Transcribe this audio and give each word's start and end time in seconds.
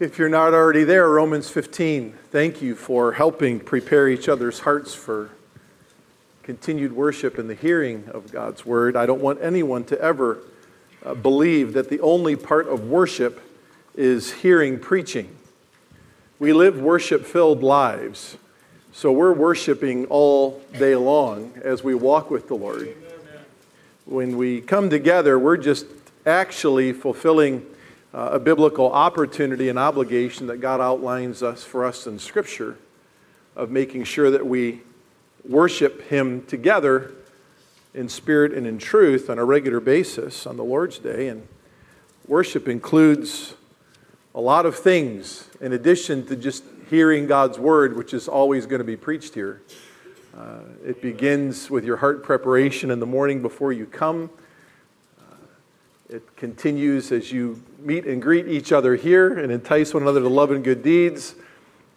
If 0.00 0.18
you're 0.18 0.30
not 0.30 0.54
already 0.54 0.84
there, 0.84 1.06
Romans 1.10 1.50
15, 1.50 2.14
thank 2.30 2.62
you 2.62 2.74
for 2.74 3.12
helping 3.12 3.60
prepare 3.60 4.08
each 4.08 4.30
other's 4.30 4.60
hearts 4.60 4.94
for 4.94 5.28
continued 6.42 6.92
worship 6.92 7.36
and 7.36 7.50
the 7.50 7.54
hearing 7.54 8.08
of 8.08 8.32
God's 8.32 8.64
word. 8.64 8.96
I 8.96 9.04
don't 9.04 9.20
want 9.20 9.42
anyone 9.42 9.84
to 9.84 10.00
ever 10.00 10.38
uh, 11.04 11.12
believe 11.12 11.74
that 11.74 11.90
the 11.90 12.00
only 12.00 12.34
part 12.34 12.66
of 12.66 12.88
worship 12.88 13.42
is 13.94 14.32
hearing 14.32 14.78
preaching. 14.78 15.36
We 16.38 16.54
live 16.54 16.80
worship 16.80 17.26
filled 17.26 17.62
lives, 17.62 18.38
so 18.94 19.12
we're 19.12 19.34
worshiping 19.34 20.06
all 20.06 20.62
day 20.78 20.96
long 20.96 21.52
as 21.62 21.84
we 21.84 21.94
walk 21.94 22.30
with 22.30 22.48
the 22.48 22.54
Lord. 22.54 22.96
When 24.06 24.38
we 24.38 24.62
come 24.62 24.88
together, 24.88 25.38
we're 25.38 25.58
just 25.58 25.84
actually 26.24 26.94
fulfilling 26.94 27.66
uh, 28.12 28.30
a 28.32 28.38
biblical 28.38 28.92
opportunity 28.92 29.68
and 29.68 29.78
obligation 29.78 30.46
that 30.48 30.60
God 30.60 30.80
outlines 30.80 31.42
us 31.42 31.64
for 31.64 31.84
us 31.84 32.06
in 32.06 32.18
Scripture 32.18 32.76
of 33.54 33.70
making 33.70 34.04
sure 34.04 34.30
that 34.30 34.46
we 34.46 34.80
worship 35.48 36.02
Him 36.08 36.44
together 36.46 37.12
in 37.94 38.08
spirit 38.08 38.52
and 38.52 38.66
in 38.66 38.78
truth 38.78 39.30
on 39.30 39.38
a 39.38 39.44
regular 39.44 39.80
basis 39.80 40.46
on 40.46 40.56
the 40.56 40.64
Lord's 40.64 40.98
Day. 40.98 41.28
And 41.28 41.46
worship 42.26 42.68
includes 42.68 43.54
a 44.34 44.40
lot 44.40 44.66
of 44.66 44.76
things 44.76 45.48
in 45.60 45.72
addition 45.72 46.26
to 46.26 46.36
just 46.36 46.64
hearing 46.88 47.26
God's 47.26 47.58
Word, 47.58 47.96
which 47.96 48.14
is 48.14 48.28
always 48.28 48.66
going 48.66 48.78
to 48.78 48.84
be 48.84 48.96
preached 48.96 49.34
here. 49.34 49.62
Uh, 50.36 50.60
it 50.84 51.02
begins 51.02 51.70
with 51.70 51.84
your 51.84 51.96
heart 51.96 52.22
preparation 52.22 52.90
in 52.90 53.00
the 53.00 53.06
morning 53.06 53.42
before 53.42 53.72
you 53.72 53.86
come. 53.86 54.30
It 56.12 56.34
continues 56.34 57.12
as 57.12 57.30
you 57.30 57.62
meet 57.78 58.04
and 58.04 58.20
greet 58.20 58.48
each 58.48 58.72
other 58.72 58.96
here 58.96 59.38
and 59.38 59.52
entice 59.52 59.94
one 59.94 60.02
another 60.02 60.18
to 60.18 60.28
love 60.28 60.50
and 60.50 60.64
good 60.64 60.82
deeds. 60.82 61.36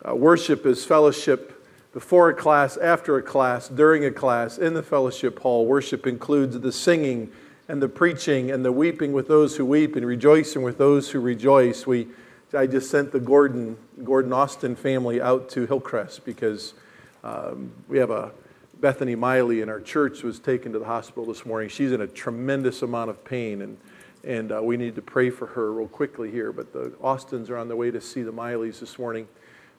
Uh, 0.08 0.14
worship 0.14 0.68
is 0.68 0.86
fellowship 0.86 1.66
before 1.94 2.30
a 2.30 2.36
class, 2.36 2.78
after 2.78 3.18
a 3.18 3.24
class, 3.24 3.68
during 3.68 4.06
a 4.06 4.12
class, 4.12 4.60
in 4.60 4.76
the 4.76 4.84
fellowship 4.84 5.40
hall. 5.40 5.66
Worship 5.66 6.06
includes 6.06 6.60
the 6.60 6.72
singing 6.72 7.32
and 7.68 7.82
the 7.82 7.90
preaching 7.90 8.52
and 8.52 8.64
the 8.64 8.72
weeping 8.72 9.14
with 9.14 9.28
those 9.28 9.58
who 9.58 9.66
weep 9.66 9.96
and 9.96 10.06
rejoicing 10.06 10.62
with 10.62 10.78
those 10.78 11.10
who 11.10 11.20
rejoice. 11.20 11.88
We, 11.88 12.08
I 12.56 12.68
just 12.68 12.92
sent 12.92 13.14
the 13.14 13.20
Gordon, 13.20 13.80
Gordon 14.04 14.32
Austin 14.32 14.76
family 14.76 15.22
out 15.22 15.50
to 15.50 15.66
Hillcrest 15.66 16.24
because 16.24 16.76
um, 17.24 17.72
we 17.88 17.98
have 17.98 18.12
a 18.12 18.32
Bethany 18.80 19.16
Miley 19.16 19.62
in 19.62 19.70
our 19.70 19.82
church 19.82 20.22
was 20.22 20.40
taken 20.40 20.72
to 20.74 20.78
the 20.78 20.86
hospital 20.86 21.26
this 21.26 21.48
morning. 21.48 21.68
She's 21.68 21.92
in 21.92 22.02
a 22.02 22.08
tremendous 22.08 22.84
amount 22.84 23.10
of 23.10 23.26
pain 23.26 23.64
and 23.64 23.76
and 24.24 24.52
uh, 24.52 24.62
we 24.62 24.78
need 24.78 24.96
to 24.96 25.02
pray 25.02 25.30
for 25.30 25.48
her 25.48 25.74
real 25.74 25.88
quickly 25.88 26.32
here. 26.32 26.52
But 26.52 26.72
the 26.74 26.94
Austins 27.02 27.50
are 27.50 27.58
on 27.58 27.68
the 27.68 27.76
way 27.76 27.92
to 27.92 28.00
see 28.00 28.24
the 28.24 28.32
Mileys 28.32 28.80
this 28.80 28.98
morning. 28.98 29.28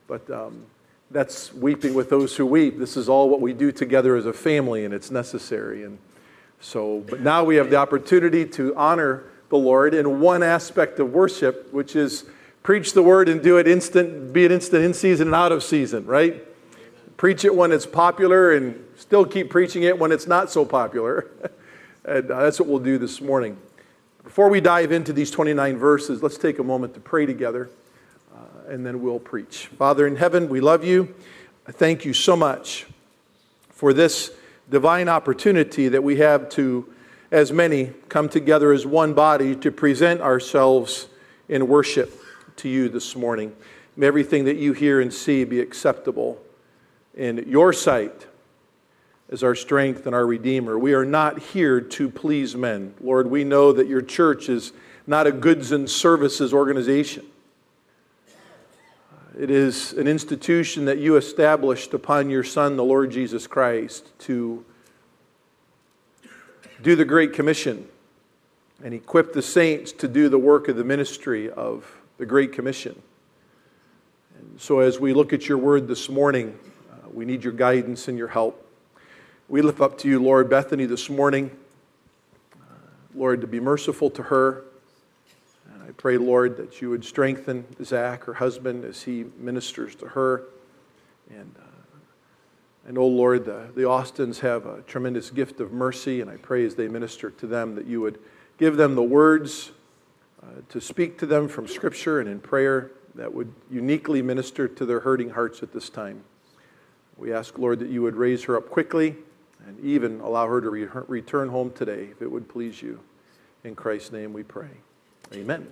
But 0.07 0.29
um, 0.29 0.65
that's 1.11 1.53
weeping 1.53 1.93
with 1.93 2.09
those 2.09 2.35
who 2.35 2.45
weep. 2.45 2.77
This 2.77 2.97
is 2.97 3.09
all 3.09 3.29
what 3.29 3.41
we 3.41 3.53
do 3.53 3.71
together 3.71 4.15
as 4.15 4.25
a 4.25 4.33
family, 4.33 4.85
and 4.85 4.93
it's 4.93 5.11
necessary. 5.11 5.83
And 5.83 5.97
so, 6.59 7.03
but 7.09 7.21
now 7.21 7.43
we 7.43 7.55
have 7.55 7.69
the 7.69 7.77
opportunity 7.77 8.45
to 8.47 8.75
honor 8.75 9.23
the 9.49 9.57
Lord 9.57 9.93
in 9.93 10.19
one 10.19 10.43
aspect 10.43 10.99
of 10.99 11.11
worship, 11.11 11.71
which 11.71 11.95
is 11.95 12.25
preach 12.63 12.93
the 12.93 13.03
word 13.03 13.29
and 13.29 13.43
do 13.43 13.57
it 13.57 13.67
instant, 13.67 14.33
be 14.33 14.45
it 14.45 14.51
instant 14.51 14.83
in 14.83 14.93
season 14.93 15.27
and 15.27 15.35
out 15.35 15.51
of 15.51 15.63
season, 15.63 16.05
right? 16.05 16.43
Preach 17.17 17.45
it 17.45 17.55
when 17.55 17.71
it's 17.71 17.85
popular 17.85 18.53
and 18.53 18.83
still 18.97 19.25
keep 19.25 19.49
preaching 19.49 19.83
it 19.83 19.97
when 19.97 20.11
it's 20.11 20.27
not 20.27 20.51
so 20.51 20.65
popular. 20.65 21.29
and 22.05 22.29
uh, 22.29 22.43
that's 22.43 22.59
what 22.59 22.67
we'll 22.67 22.79
do 22.79 22.97
this 22.97 23.21
morning. 23.21 23.57
Before 24.25 24.49
we 24.49 24.59
dive 24.59 24.91
into 24.91 25.13
these 25.13 25.29
29 25.29 25.77
verses, 25.77 26.23
let's 26.23 26.39
take 26.39 26.57
a 26.57 26.63
moment 26.63 26.95
to 26.95 26.99
pray 26.99 27.27
together 27.27 27.69
uh, 28.35 28.71
and 28.71 28.83
then 28.83 29.03
we'll 29.03 29.19
preach. 29.19 29.67
Father 29.77 30.07
in 30.07 30.15
heaven, 30.15 30.49
we 30.49 30.59
love 30.59 30.83
you. 30.83 31.13
I 31.67 31.71
thank 31.71 32.05
you 32.05 32.13
so 32.13 32.35
much 32.35 32.87
for 33.69 33.93
this 33.93 34.31
divine 34.67 35.09
opportunity 35.09 35.89
that 35.89 36.03
we 36.03 36.17
have 36.17 36.49
to, 36.49 36.91
as 37.29 37.53
many, 37.53 37.93
come 38.09 38.27
together 38.27 38.73
as 38.73 38.83
one 38.83 39.13
body 39.13 39.55
to 39.57 39.71
present 39.71 40.21
ourselves 40.21 41.07
in 41.47 41.67
worship 41.67 42.19
to 42.55 42.67
you 42.67 42.89
this 42.89 43.15
morning. 43.15 43.55
May 43.95 44.07
everything 44.07 44.45
that 44.45 44.57
you 44.57 44.73
hear 44.73 45.01
and 45.01 45.13
see 45.13 45.43
be 45.43 45.59
acceptable 45.59 46.41
in 47.13 47.47
your 47.47 47.71
sight 47.71 48.25
as 49.31 49.43
our 49.43 49.55
strength 49.55 50.05
and 50.05 50.15
our 50.15 50.25
Redeemer. 50.25 50.77
We 50.77 50.93
are 50.93 51.05
not 51.05 51.39
here 51.39 51.81
to 51.81 52.09
please 52.09 52.55
men. 52.55 52.93
Lord, 53.01 53.29
we 53.29 53.43
know 53.43 53.71
that 53.71 53.87
your 53.87 54.01
church 54.01 54.49
is 54.49 54.71
not 55.07 55.27
a 55.27 55.31
goods 55.31 55.71
and 55.71 55.89
services 55.89 56.53
organization. 56.53 57.25
It 59.37 59.49
is 59.49 59.91
an 59.93 60.07
institution 60.07 60.85
that 60.85 60.99
you 60.99 61.17
established 61.17 61.93
upon 61.93 62.29
your 62.29 62.43
Son, 62.43 62.77
the 62.77 62.83
Lord 62.83 63.11
Jesus 63.11 63.47
Christ, 63.47 64.07
to 64.19 64.63
do 66.81 66.95
the 66.95 67.03
Great 67.03 67.33
Commission 67.33 67.87
and 68.83 68.93
equip 68.93 69.33
the 69.33 69.41
saints 69.41 69.91
to 69.93 70.07
do 70.07 70.29
the 70.29 70.37
work 70.37 70.67
of 70.67 70.77
the 70.77 70.83
ministry 70.83 71.49
of 71.49 71.97
the 72.17 72.25
Great 72.25 72.53
Commission. 72.53 73.01
And 74.37 74.61
so, 74.61 74.79
as 74.79 74.99
we 74.99 75.13
look 75.13 75.33
at 75.33 75.49
your 75.49 75.57
word 75.57 75.87
this 75.87 76.07
morning, 76.07 76.57
uh, 76.91 77.09
we 77.11 77.25
need 77.25 77.43
your 77.43 77.53
guidance 77.53 78.07
and 78.07 78.17
your 78.17 78.27
help. 78.27 78.64
We 79.47 79.61
lift 79.61 79.79
up 79.79 79.99
to 79.99 80.07
you, 80.07 80.19
Lord, 80.19 80.49
Bethany 80.49 80.87
this 80.87 81.07
morning. 81.07 81.51
Lord, 83.13 83.41
to 83.41 83.47
be 83.47 83.59
merciful 83.59 84.09
to 84.09 84.23
her. 84.23 84.63
And 85.71 85.83
I 85.83 85.91
pray, 85.91 86.17
Lord, 86.17 86.57
that 86.57 86.81
you 86.81 86.89
would 86.89 87.05
strengthen 87.05 87.63
Zach, 87.83 88.23
her 88.23 88.33
husband, 88.33 88.83
as 88.83 89.03
he 89.03 89.25
ministers 89.37 89.93
to 89.97 90.07
her. 90.07 90.45
And 91.29 91.53
uh, 91.59 92.89
I 92.89 92.91
know, 92.91 93.05
Lord, 93.05 93.45
the, 93.45 93.67
the 93.75 93.87
Austins 93.87 94.39
have 94.39 94.65
a 94.65 94.81
tremendous 94.81 95.29
gift 95.29 95.59
of 95.59 95.71
mercy, 95.71 96.21
and 96.21 96.29
I 96.29 96.37
pray 96.37 96.65
as 96.65 96.73
they 96.73 96.87
minister 96.87 97.29
to 97.29 97.45
them 97.45 97.75
that 97.75 97.85
you 97.85 98.01
would 98.01 98.17
give 98.57 98.77
them 98.77 98.95
the 98.95 99.03
words 99.03 99.73
uh, 100.41 100.47
to 100.69 100.81
speak 100.81 101.19
to 101.19 101.27
them 101.27 101.47
from 101.47 101.67
Scripture 101.67 102.19
and 102.19 102.27
in 102.27 102.39
prayer 102.39 102.89
that 103.13 103.31
would 103.31 103.53
uniquely 103.69 104.23
minister 104.23 104.67
to 104.67 104.87
their 104.87 105.01
hurting 105.01 105.29
hearts 105.29 105.61
at 105.61 105.71
this 105.71 105.91
time. 105.91 106.23
We 107.15 107.31
ask, 107.31 107.59
Lord, 107.59 107.77
that 107.77 107.89
you 107.89 108.01
would 108.01 108.15
raise 108.15 108.43
her 108.45 108.57
up 108.57 108.71
quickly 108.71 109.15
and 109.65 109.79
even 109.83 110.19
allow 110.21 110.47
her 110.47 110.61
to 110.61 110.69
re- 110.69 110.87
return 111.07 111.49
home 111.49 111.71
today 111.71 112.07
if 112.11 112.21
it 112.21 112.31
would 112.31 112.47
please 112.47 112.81
you. 112.81 112.99
In 113.63 113.75
Christ's 113.75 114.11
name 114.11 114.33
we 114.33 114.43
pray. 114.43 114.69
Amen. 115.33 115.67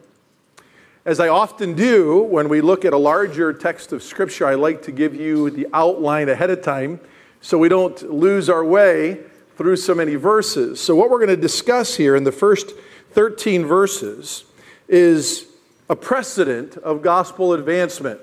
As 1.05 1.19
I 1.19 1.27
often 1.27 1.73
do 1.73 2.23
when 2.23 2.49
we 2.49 2.61
look 2.61 2.85
at 2.85 2.93
a 2.93 2.97
larger 2.97 3.53
text 3.53 3.91
of 3.91 4.01
Scripture, 4.01 4.47
I 4.47 4.55
like 4.55 4.81
to 4.83 4.91
give 4.91 5.13
you 5.13 5.49
the 5.49 5.67
outline 5.73 6.29
ahead 6.29 6.49
of 6.49 6.61
time 6.61 6.99
so 7.41 7.57
we 7.57 7.69
don't 7.69 8.01
lose 8.09 8.49
our 8.49 8.63
way 8.63 9.19
through 9.57 9.75
so 9.75 9.93
many 9.93 10.15
verses. 10.15 10.79
So, 10.79 10.95
what 10.95 11.09
we're 11.09 11.19
going 11.19 11.29
to 11.29 11.37
discuss 11.37 11.97
here 11.97 12.15
in 12.15 12.23
the 12.23 12.31
first 12.31 12.71
13 13.11 13.65
verses 13.65 14.45
is 14.87 15.45
a 15.89 15.95
precedent 15.95 16.77
of 16.77 17.01
gospel 17.01 17.53
advancement. 17.53 18.21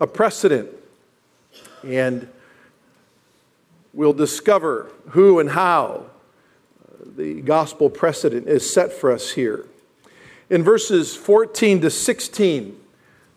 A 0.00 0.06
precedent. 0.06 0.70
And 1.82 2.28
we'll 3.98 4.12
discover 4.12 4.92
who 5.08 5.40
and 5.40 5.50
how 5.50 6.06
the 7.16 7.40
gospel 7.40 7.90
precedent 7.90 8.46
is 8.46 8.72
set 8.72 8.92
for 8.92 9.10
us 9.10 9.32
here. 9.32 9.66
In 10.50 10.62
verses 10.62 11.16
14 11.16 11.80
to 11.80 11.90
16, 11.90 12.78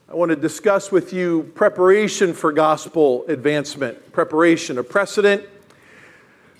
I 0.07 0.13
want 0.13 0.29
to 0.29 0.35
discuss 0.35 0.91
with 0.91 1.13
you 1.13 1.51
preparation 1.55 2.35
for 2.35 2.51
gospel 2.51 3.25
advancement. 3.27 4.13
Preparation, 4.13 4.77
a 4.77 4.83
precedent, 4.83 5.43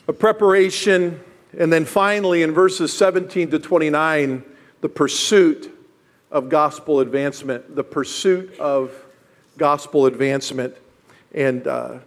a 0.08 0.14
preparation, 0.14 1.20
and 1.56 1.72
then 1.72 1.86
finally 1.86 2.42
in 2.42 2.54
verses 2.54 2.92
17 2.98 3.52
to 3.52 3.60
29, 3.60 4.44
the 4.82 4.90
pursuit 4.90 5.78
of 6.32 6.50
gospel 6.50 7.02
advancement. 7.02 7.76
The 7.76 7.84
pursuit 7.84 8.58
of 8.60 8.92
gospel 9.60 10.08
advancement. 10.08 10.76
And 11.36 11.68
uh, 11.68 12.00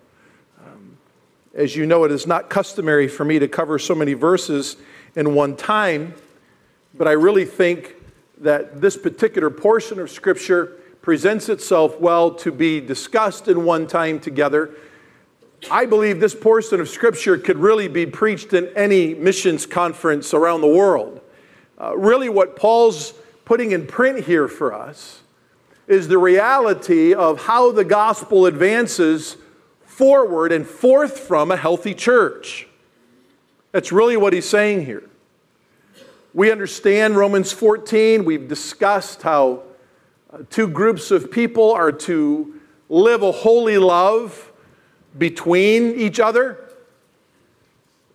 as 1.55 1.77
you 1.77 1.87
know, 1.87 2.03
it 2.05 2.11
is 2.11 2.27
not 2.27 2.51
customary 2.51 3.07
for 3.07 3.25
me 3.25 3.39
to 3.39 3.47
cover 3.47 3.79
so 3.79 3.95
many 3.95 4.13
verses 4.15 4.77
in 5.15 5.35
one 5.35 5.55
time, 5.55 6.15
but 6.95 7.07
I 7.07 7.13
really 7.13 7.45
think 7.45 7.95
that 8.39 8.81
this 8.81 8.97
particular 8.97 9.51
portion 9.51 10.01
of 10.01 10.11
Scripture 10.11 10.77
presents 11.01 11.49
itself 11.49 12.01
well 12.01 12.33
to 12.33 12.51
be 12.51 12.81
discussed 12.81 13.47
in 13.47 13.65
one 13.65 13.87
time 13.87 14.19
together. 14.19 14.75
I 15.71 15.87
believe 15.87 16.19
this 16.19 16.35
portion 16.35 16.81
of 16.81 16.89
Scripture 16.89 17.39
could 17.39 17.59
really 17.59 17.87
be 17.87 18.05
preached 18.05 18.53
in 18.53 18.67
any 18.75 19.15
missions 19.15 19.65
conference 19.65 20.35
around 20.35 20.61
the 20.61 20.67
world. 20.67 21.21
Uh, 21.81 21.97
really, 21.97 22.29
what 22.29 22.57
Paul's 22.57 23.15
putting 23.45 23.71
in 23.71 23.87
print 23.87 24.25
here 24.25 24.49
for 24.49 24.73
us 24.75 25.21
is 25.87 26.09
the 26.09 26.19
reality 26.19 27.15
of 27.15 27.45
how 27.45 27.71
the 27.71 27.85
gospel 27.85 28.47
advances 28.47 29.37
forward 29.97 30.51
and 30.51 30.67
forth 30.67 31.21
from 31.21 31.53
a 31.53 31.57
healthy 31.57 31.95
church. 31.95 32.67
That's 33.71 33.93
really 33.93 34.17
what 34.17 34.33
he's 34.33 34.49
saying 34.49 34.87
here. 34.87 35.09
We 36.33 36.51
understand 36.51 37.17
Romans 37.17 37.53
14. 37.53 38.25
We've 38.25 38.49
discussed 38.49 39.23
how 39.23 39.63
uh, 40.33 40.39
two 40.51 40.67
groups 40.67 41.13
of 41.13 41.31
people 41.31 41.71
are 41.73 41.93
to 41.93 42.61
live 42.89 43.23
a 43.23 43.31
holy 43.31 43.79
love 43.79 44.53
between 45.17 45.95
each 45.95 46.19
other. 46.19 46.59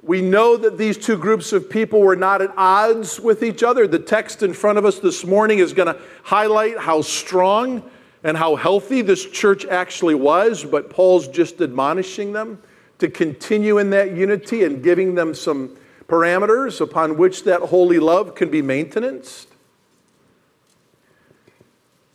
We 0.04 0.22
know 0.22 0.58
that 0.58 0.78
these 0.78 0.98
two 0.98 1.18
groups 1.18 1.54
of 1.54 1.70
people 1.70 2.02
were 2.02 2.18
not 2.18 2.42
at 2.42 2.52
odds 2.58 3.22
with 3.22 3.42
each 3.42 3.64
other. 3.64 3.88
The 3.88 4.00
text 4.00 4.44
in 4.44 4.52
front 4.52 4.78
of 4.78 4.86
us 4.86 5.00
this 5.00 5.26
morning 5.26 5.60
is 5.60 5.72
going 5.72 5.94
to 5.94 6.02
highlight 6.24 6.78
how 6.78 7.02
strong 7.02 7.90
and 8.24 8.36
how 8.36 8.56
healthy 8.56 9.02
this 9.02 9.26
church 9.26 9.66
actually 9.66 10.16
was, 10.16 10.64
but 10.64 10.90
Paul's 10.90 11.28
just 11.28 11.62
admonishing 11.62 12.34
them 12.34 12.62
to 13.00 13.10
continue 13.10 13.78
in 13.78 13.90
that 13.92 14.16
unity 14.16 14.64
and 14.64 14.84
giving 14.84 15.16
them 15.16 15.34
some 15.34 15.78
parameters 16.08 16.82
upon 16.82 17.18
which 17.18 17.44
that 17.44 17.62
holy 17.62 18.00
love 18.00 18.36
can 18.36 18.50
be 18.50 18.62
maintained. 18.62 19.46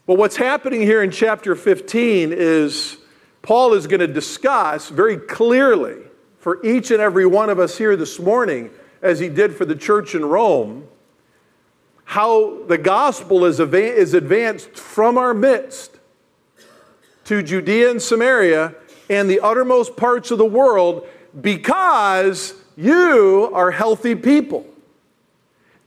But 0.06 0.18
what's 0.18 0.36
happening 0.36 0.82
here 0.82 1.02
in 1.02 1.10
chapter 1.10 1.54
15 1.54 2.32
is 2.32 2.98
Paul 3.40 3.72
is 3.72 3.86
going 3.86 4.00
to 4.00 4.06
discuss 4.06 4.90
very 4.90 5.16
clearly 5.16 6.02
for 6.38 6.64
each 6.64 6.90
and 6.90 7.00
every 7.00 7.24
one 7.24 7.48
of 7.48 7.58
us 7.58 7.78
here 7.78 7.96
this 7.96 8.18
morning, 8.18 8.70
as 9.00 9.18
he 9.18 9.30
did 9.30 9.54
for 9.54 9.64
the 9.64 9.74
church 9.74 10.14
in 10.14 10.22
Rome, 10.22 10.86
how 12.04 12.62
the 12.64 12.76
gospel 12.76 13.46
is, 13.46 13.60
is 13.60 14.12
advanced 14.12 14.76
from 14.76 15.16
our 15.16 15.32
midst 15.32 15.93
to 17.24 17.42
Judea 17.42 17.90
and 17.90 18.00
Samaria 18.00 18.74
and 19.10 19.28
the 19.28 19.40
uttermost 19.40 19.96
parts 19.96 20.30
of 20.30 20.38
the 20.38 20.44
world 20.44 21.06
because 21.40 22.54
you 22.76 23.50
are 23.52 23.70
healthy 23.70 24.14
people. 24.14 24.66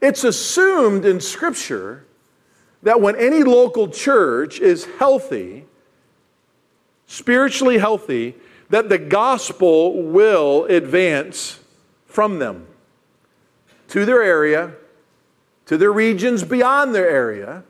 It's 0.00 0.24
assumed 0.24 1.04
in 1.04 1.20
Scripture 1.20 2.04
that 2.82 3.00
when 3.00 3.16
any 3.16 3.42
local 3.42 3.88
church 3.88 4.60
is 4.60 4.84
healthy, 4.98 5.64
spiritually 7.06 7.78
healthy, 7.78 8.34
that 8.70 8.88
the 8.88 8.98
gospel 8.98 10.02
will 10.02 10.64
advance 10.66 11.58
from 12.06 12.38
them 12.38 12.66
to 13.88 14.04
their 14.04 14.22
area, 14.22 14.72
to 15.66 15.76
their 15.76 15.92
regions 15.92 16.44
beyond 16.44 16.94
their 16.94 17.08
area, 17.08 17.64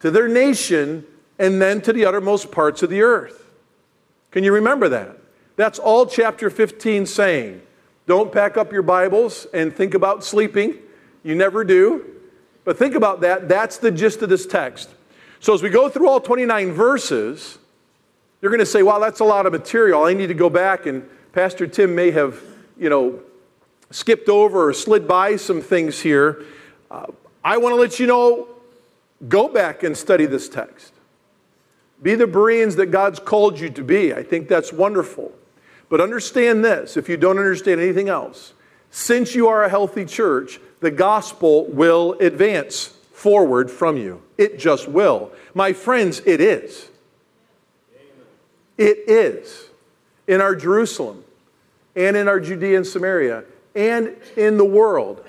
to 0.00 0.10
their 0.10 0.28
nation, 0.28 1.04
and 1.40 1.60
then 1.60 1.80
to 1.80 1.92
the 1.92 2.04
uttermost 2.04 2.52
parts 2.52 2.82
of 2.82 2.90
the 2.90 3.00
earth. 3.00 3.46
Can 4.30 4.44
you 4.44 4.52
remember 4.52 4.90
that? 4.90 5.16
That's 5.56 5.78
all 5.78 6.06
chapter 6.06 6.50
15 6.50 7.06
saying. 7.06 7.62
Don't 8.06 8.30
pack 8.30 8.58
up 8.58 8.72
your 8.72 8.82
Bibles 8.82 9.46
and 9.54 9.74
think 9.74 9.94
about 9.94 10.22
sleeping. 10.22 10.76
You 11.22 11.34
never 11.34 11.64
do. 11.64 12.04
But 12.64 12.78
think 12.78 12.94
about 12.94 13.22
that. 13.22 13.48
That's 13.48 13.78
the 13.78 13.90
gist 13.90 14.20
of 14.20 14.28
this 14.28 14.46
text. 14.46 14.90
So 15.40 15.54
as 15.54 15.62
we 15.62 15.70
go 15.70 15.88
through 15.88 16.08
all 16.08 16.20
29 16.20 16.72
verses, 16.72 17.58
you're 18.42 18.50
going 18.50 18.60
to 18.60 18.66
say, 18.66 18.82
wow, 18.82 18.98
that's 18.98 19.20
a 19.20 19.24
lot 19.24 19.46
of 19.46 19.52
material. 19.52 20.04
I 20.04 20.12
need 20.12 20.26
to 20.26 20.34
go 20.34 20.50
back, 20.50 20.84
and 20.84 21.08
Pastor 21.32 21.66
Tim 21.66 21.94
may 21.94 22.10
have, 22.10 22.38
you 22.78 22.90
know, 22.90 23.20
skipped 23.90 24.28
over 24.28 24.68
or 24.68 24.74
slid 24.74 25.08
by 25.08 25.36
some 25.36 25.62
things 25.62 26.00
here. 26.00 26.44
Uh, 26.90 27.06
I 27.42 27.56
want 27.56 27.74
to 27.74 27.80
let 27.80 27.98
you 27.98 28.06
know 28.06 28.48
go 29.26 29.48
back 29.48 29.82
and 29.82 29.96
study 29.96 30.26
this 30.26 30.48
text. 30.48 30.92
Be 32.02 32.14
the 32.14 32.26
Bereans 32.26 32.76
that 32.76 32.86
God's 32.86 33.18
called 33.18 33.58
you 33.58 33.70
to 33.70 33.84
be. 33.84 34.14
I 34.14 34.22
think 34.22 34.48
that's 34.48 34.72
wonderful. 34.72 35.32
But 35.88 36.00
understand 36.00 36.64
this 36.64 36.96
if 36.96 37.08
you 37.08 37.16
don't 37.16 37.38
understand 37.38 37.80
anything 37.80 38.08
else, 38.08 38.54
since 38.90 39.34
you 39.34 39.48
are 39.48 39.64
a 39.64 39.68
healthy 39.68 40.04
church, 40.04 40.60
the 40.80 40.90
gospel 40.90 41.66
will 41.66 42.14
advance 42.20 42.94
forward 43.12 43.70
from 43.70 43.96
you. 43.96 44.22
It 44.38 44.58
just 44.58 44.88
will. 44.88 45.30
My 45.52 45.72
friends, 45.72 46.22
it 46.24 46.40
is. 46.40 46.88
It 48.78 48.98
is 49.08 49.68
in 50.26 50.40
our 50.40 50.56
Jerusalem 50.56 51.22
and 51.94 52.16
in 52.16 52.28
our 52.28 52.40
Judea 52.40 52.78
and 52.78 52.86
Samaria 52.86 53.44
and 53.74 54.16
in 54.36 54.56
the 54.56 54.64
world. 54.64 55.24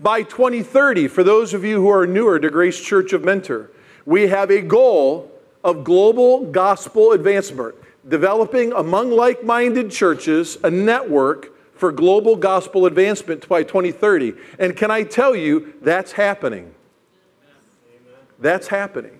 By 0.00 0.24
2030, 0.24 1.08
for 1.08 1.22
those 1.22 1.54
of 1.54 1.64
you 1.64 1.80
who 1.80 1.88
are 1.88 2.06
newer 2.06 2.38
to 2.40 2.50
Grace 2.50 2.80
Church 2.80 3.12
of 3.12 3.24
Mentor, 3.24 3.70
we 4.04 4.28
have 4.28 4.50
a 4.50 4.60
goal 4.60 5.30
of 5.66 5.82
global 5.82 6.46
gospel 6.46 7.10
advancement, 7.10 7.74
developing 8.08 8.72
among 8.72 9.10
like 9.10 9.42
minded 9.42 9.90
churches 9.90 10.56
a 10.62 10.70
network 10.70 11.52
for 11.76 11.90
global 11.90 12.36
gospel 12.36 12.86
advancement 12.86 13.46
by 13.48 13.64
2030. 13.64 14.34
And 14.60 14.76
can 14.76 14.92
I 14.92 15.02
tell 15.02 15.34
you, 15.34 15.74
that's 15.82 16.12
happening. 16.12 16.72
That's 18.38 18.68
happening. 18.68 19.18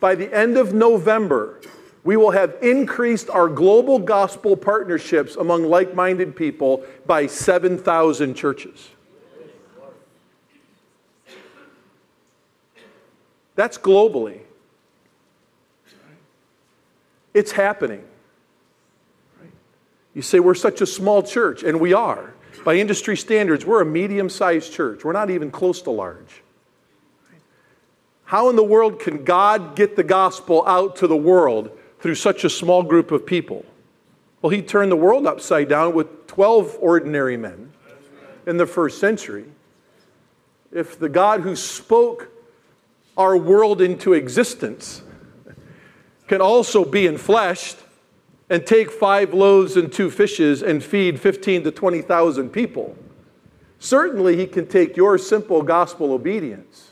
By 0.00 0.16
the 0.16 0.34
end 0.34 0.56
of 0.58 0.74
November, 0.74 1.60
we 2.02 2.16
will 2.16 2.32
have 2.32 2.56
increased 2.60 3.30
our 3.30 3.48
global 3.48 4.00
gospel 4.00 4.56
partnerships 4.56 5.36
among 5.36 5.62
like 5.62 5.94
minded 5.94 6.34
people 6.34 6.84
by 7.06 7.28
7,000 7.28 8.34
churches. 8.34 8.90
That's 13.54 13.78
globally. 13.78 14.40
It's 17.34 17.50
happening. 17.50 18.04
You 20.14 20.22
say 20.22 20.38
we're 20.38 20.54
such 20.54 20.80
a 20.80 20.86
small 20.86 21.22
church, 21.24 21.64
and 21.64 21.80
we 21.80 21.92
are. 21.92 22.32
By 22.64 22.76
industry 22.76 23.16
standards, 23.16 23.66
we're 23.66 23.82
a 23.82 23.86
medium 23.86 24.30
sized 24.30 24.72
church. 24.72 25.04
We're 25.04 25.12
not 25.12 25.28
even 25.28 25.50
close 25.50 25.82
to 25.82 25.90
large. 25.90 26.42
How 28.24 28.48
in 28.48 28.56
the 28.56 28.64
world 28.64 29.00
can 29.00 29.24
God 29.24 29.76
get 29.76 29.96
the 29.96 30.04
gospel 30.04 30.64
out 30.66 30.96
to 30.96 31.06
the 31.06 31.16
world 31.16 31.76
through 32.00 32.14
such 32.14 32.44
a 32.44 32.50
small 32.50 32.82
group 32.82 33.10
of 33.10 33.26
people? 33.26 33.64
Well, 34.40 34.50
he 34.50 34.62
turned 34.62 34.92
the 34.92 34.96
world 34.96 35.26
upside 35.26 35.68
down 35.68 35.94
with 35.94 36.26
12 36.28 36.78
ordinary 36.80 37.36
men 37.36 37.72
in 38.46 38.56
the 38.56 38.66
first 38.66 38.98
century. 38.98 39.46
If 40.72 40.98
the 40.98 41.08
God 41.08 41.40
who 41.40 41.56
spoke 41.56 42.30
our 43.16 43.36
world 43.36 43.80
into 43.80 44.12
existence 44.12 45.02
can 46.26 46.40
also 46.40 46.84
be 46.84 47.02
enfleshed 47.02 47.76
and 48.50 48.66
take 48.66 48.90
five 48.90 49.32
loaves 49.32 49.76
and 49.76 49.92
two 49.92 50.10
fishes 50.10 50.62
and 50.62 50.82
feed 50.82 51.20
15 51.20 51.64
to 51.64 51.70
20,000 51.70 52.50
people, 52.50 52.96
certainly 53.78 54.36
he 54.36 54.46
can 54.46 54.66
take 54.66 54.96
your 54.96 55.18
simple 55.18 55.62
gospel 55.62 56.12
obedience 56.12 56.90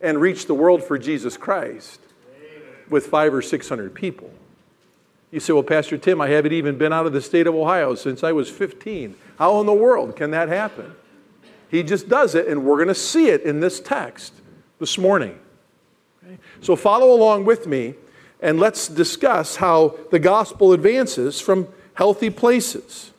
and 0.00 0.20
reach 0.20 0.46
the 0.46 0.54
world 0.54 0.82
for 0.82 0.98
Jesus 0.98 1.36
Christ 1.36 2.00
with 2.88 3.06
five 3.06 3.34
or 3.34 3.42
600 3.42 3.94
people. 3.94 4.30
You 5.30 5.40
say, 5.40 5.52
Well, 5.52 5.62
Pastor 5.62 5.98
Tim, 5.98 6.20
I 6.20 6.28
haven't 6.28 6.52
even 6.52 6.78
been 6.78 6.92
out 6.92 7.06
of 7.06 7.12
the 7.12 7.20
state 7.20 7.46
of 7.46 7.54
Ohio 7.54 7.94
since 7.94 8.24
I 8.24 8.32
was 8.32 8.48
15. 8.48 9.14
How 9.38 9.60
in 9.60 9.66
the 9.66 9.72
world 9.72 10.16
can 10.16 10.30
that 10.30 10.48
happen? 10.48 10.94
He 11.70 11.82
just 11.82 12.08
does 12.08 12.34
it, 12.34 12.46
and 12.48 12.64
we're 12.64 12.76
going 12.76 12.88
to 12.88 12.94
see 12.94 13.28
it 13.28 13.42
in 13.42 13.60
this 13.60 13.78
text 13.78 14.32
this 14.78 14.96
morning. 14.96 15.38
Okay? 16.24 16.38
So 16.62 16.76
follow 16.76 17.12
along 17.12 17.44
with 17.44 17.66
me, 17.66 17.94
and 18.40 18.60
let's 18.60 18.88
discuss 18.88 19.56
how 19.56 19.96
the 20.10 20.18
gospel 20.18 20.72
advances 20.72 21.40
from 21.40 21.68
healthy 21.94 22.30
places. 22.30 23.10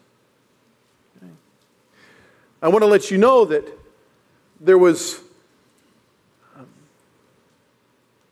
I 2.62 2.70
want 2.70 2.84
to 2.84 2.88
let 2.88 3.12
you 3.12 3.18
know 3.18 3.46
that 3.46 3.66
there 4.60 4.78
was 4.78 5.22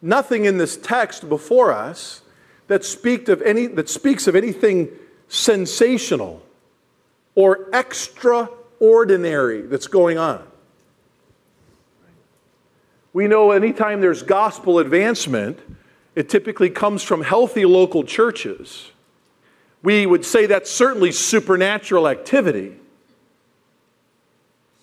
nothing 0.01 0.45
in 0.45 0.57
this 0.57 0.77
text 0.77 1.27
before 1.27 1.71
us 1.71 2.21
that, 2.67 2.83
of 3.29 3.41
any, 3.41 3.67
that 3.67 3.89
speaks 3.89 4.27
of 4.27 4.35
anything 4.35 4.89
sensational 5.29 6.41
or 7.35 7.69
extraordinary 7.73 9.61
that's 9.61 9.87
going 9.87 10.17
on. 10.17 10.45
We 13.13 13.27
know 13.27 13.51
anytime 13.51 14.01
there's 14.01 14.23
gospel 14.23 14.79
advancement, 14.79 15.59
it 16.17 16.29
typically 16.29 16.71
comes 16.71 17.03
from 17.03 17.21
healthy 17.21 17.63
local 17.63 18.03
churches. 18.03 18.89
We 19.83 20.07
would 20.07 20.25
say 20.25 20.47
that's 20.47 20.71
certainly 20.71 21.11
supernatural 21.11 22.07
activity, 22.07 22.73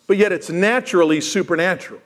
but 0.07 0.17
yet 0.17 0.31
it's 0.31 0.49
naturally 0.49 1.21
supernatural. 1.21 2.01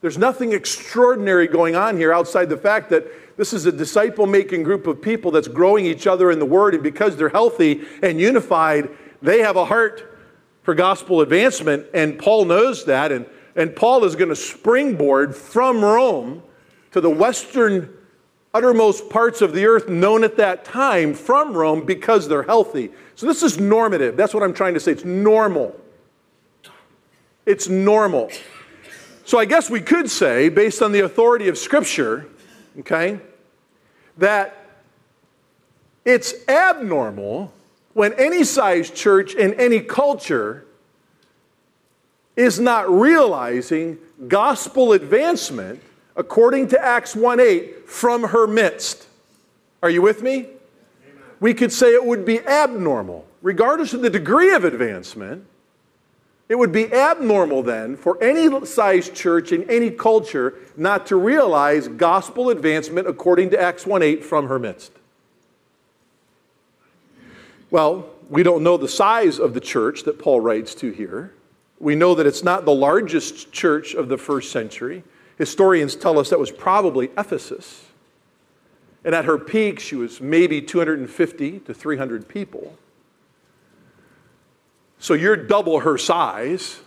There's 0.00 0.18
nothing 0.18 0.52
extraordinary 0.52 1.48
going 1.48 1.74
on 1.74 1.96
here 1.96 2.12
outside 2.12 2.48
the 2.48 2.56
fact 2.56 2.90
that 2.90 3.36
this 3.36 3.52
is 3.52 3.66
a 3.66 3.72
disciple 3.72 4.28
making 4.28 4.62
group 4.62 4.86
of 4.86 5.02
people 5.02 5.32
that's 5.32 5.48
growing 5.48 5.86
each 5.86 6.06
other 6.06 6.30
in 6.30 6.38
the 6.38 6.46
Word, 6.46 6.74
and 6.74 6.82
because 6.84 7.16
they're 7.16 7.28
healthy 7.28 7.82
and 8.04 8.20
unified, 8.20 8.88
they 9.20 9.40
have 9.40 9.56
a 9.56 9.64
heart 9.64 10.16
for 10.62 10.76
gospel 10.76 11.22
advancement, 11.22 11.86
and 11.92 12.20
Paul 12.20 12.44
knows 12.44 12.84
that. 12.84 13.10
And, 13.10 13.26
and 13.56 13.74
Paul 13.74 14.04
is 14.04 14.14
going 14.14 14.28
to 14.28 14.36
springboard 14.36 15.34
from 15.34 15.84
Rome 15.84 16.44
to 16.92 17.00
the 17.00 17.10
western 17.10 17.96
uttermost 18.52 19.08
parts 19.10 19.42
of 19.42 19.52
the 19.52 19.66
earth 19.66 19.88
known 19.88 20.24
at 20.24 20.36
that 20.36 20.64
time 20.64 21.14
from 21.14 21.54
Rome 21.54 21.84
because 21.84 22.28
they're 22.28 22.42
healthy. 22.42 22.90
So 23.14 23.26
this 23.26 23.42
is 23.42 23.60
normative. 23.60 24.16
That's 24.16 24.34
what 24.34 24.42
I'm 24.42 24.54
trying 24.54 24.74
to 24.74 24.80
say. 24.80 24.92
It's 24.92 25.04
normal. 25.04 25.78
It's 27.46 27.68
normal. 27.68 28.30
So 29.24 29.38
I 29.38 29.44
guess 29.44 29.70
we 29.70 29.80
could 29.80 30.10
say, 30.10 30.48
based 30.48 30.82
on 30.82 30.90
the 30.92 31.00
authority 31.00 31.48
of 31.48 31.56
Scripture, 31.56 32.26
okay, 32.80 33.20
that 34.18 34.56
it's 36.04 36.34
abnormal 36.48 37.52
when 37.94 38.12
any 38.14 38.42
size 38.44 38.90
church 38.90 39.34
in 39.34 39.54
any 39.54 39.80
culture 39.80 40.66
is 42.34 42.58
not 42.58 42.90
realizing 42.90 43.98
gospel 44.26 44.92
advancement 44.92 45.80
according 46.20 46.68
to 46.68 46.84
Acts 46.84 47.16
1:8 47.16 47.88
from 47.88 48.24
her 48.24 48.46
midst. 48.46 49.06
Are 49.82 49.88
you 49.88 50.02
with 50.02 50.22
me? 50.22 50.34
Amen. 50.40 50.50
We 51.40 51.54
could 51.54 51.72
say 51.72 51.94
it 51.94 52.04
would 52.04 52.26
be 52.26 52.46
abnormal, 52.46 53.26
regardless 53.40 53.94
of 53.94 54.02
the 54.02 54.10
degree 54.10 54.52
of 54.52 54.62
advancement. 54.62 55.46
It 56.50 56.58
would 56.58 56.72
be 56.72 56.92
abnormal 56.92 57.62
then 57.62 57.96
for 57.96 58.22
any 58.22 58.66
size 58.66 59.08
church 59.08 59.50
in 59.50 59.68
any 59.70 59.90
culture 59.90 60.54
not 60.76 61.06
to 61.06 61.16
realize 61.16 61.88
gospel 61.88 62.50
advancement 62.50 63.08
according 63.08 63.48
to 63.50 63.60
Acts 63.60 63.86
1:8 63.86 64.22
from 64.22 64.48
her 64.48 64.58
midst. 64.58 64.92
Well, 67.70 68.10
we 68.28 68.42
don't 68.42 68.62
know 68.62 68.76
the 68.76 68.88
size 68.88 69.38
of 69.38 69.54
the 69.54 69.60
church 69.60 70.02
that 70.02 70.18
Paul 70.18 70.40
writes 70.40 70.74
to 70.76 70.90
here. 70.90 71.32
We 71.78 71.94
know 71.94 72.14
that 72.14 72.26
it's 72.26 72.44
not 72.44 72.66
the 72.66 72.74
largest 72.74 73.52
church 73.52 73.94
of 73.94 74.10
the 74.10 74.18
first 74.18 74.52
century. 74.52 75.02
Historians 75.40 75.96
tell 75.96 76.18
us 76.18 76.28
that 76.28 76.38
was 76.38 76.50
probably 76.50 77.10
Ephesus. 77.16 77.86
And 79.06 79.14
at 79.14 79.24
her 79.24 79.38
peak, 79.38 79.80
she 79.80 79.96
was 79.96 80.20
maybe 80.20 80.60
250 80.60 81.60
to 81.60 81.72
300 81.72 82.28
people. 82.28 82.76
So 84.98 85.14
you're 85.14 85.36
double 85.36 85.80
her 85.80 85.96
size. 85.96 86.80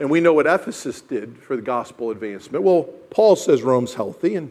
And 0.00 0.08
we 0.08 0.22
know 0.22 0.32
what 0.32 0.46
Ephesus 0.46 1.02
did 1.02 1.36
for 1.36 1.56
the 1.56 1.62
gospel 1.62 2.10
advancement. 2.10 2.64
Well, 2.64 2.84
Paul 3.10 3.36
says 3.36 3.60
Rome's 3.60 3.92
healthy, 3.92 4.34
and 4.34 4.50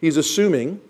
he's 0.00 0.16
assuming 0.16 0.80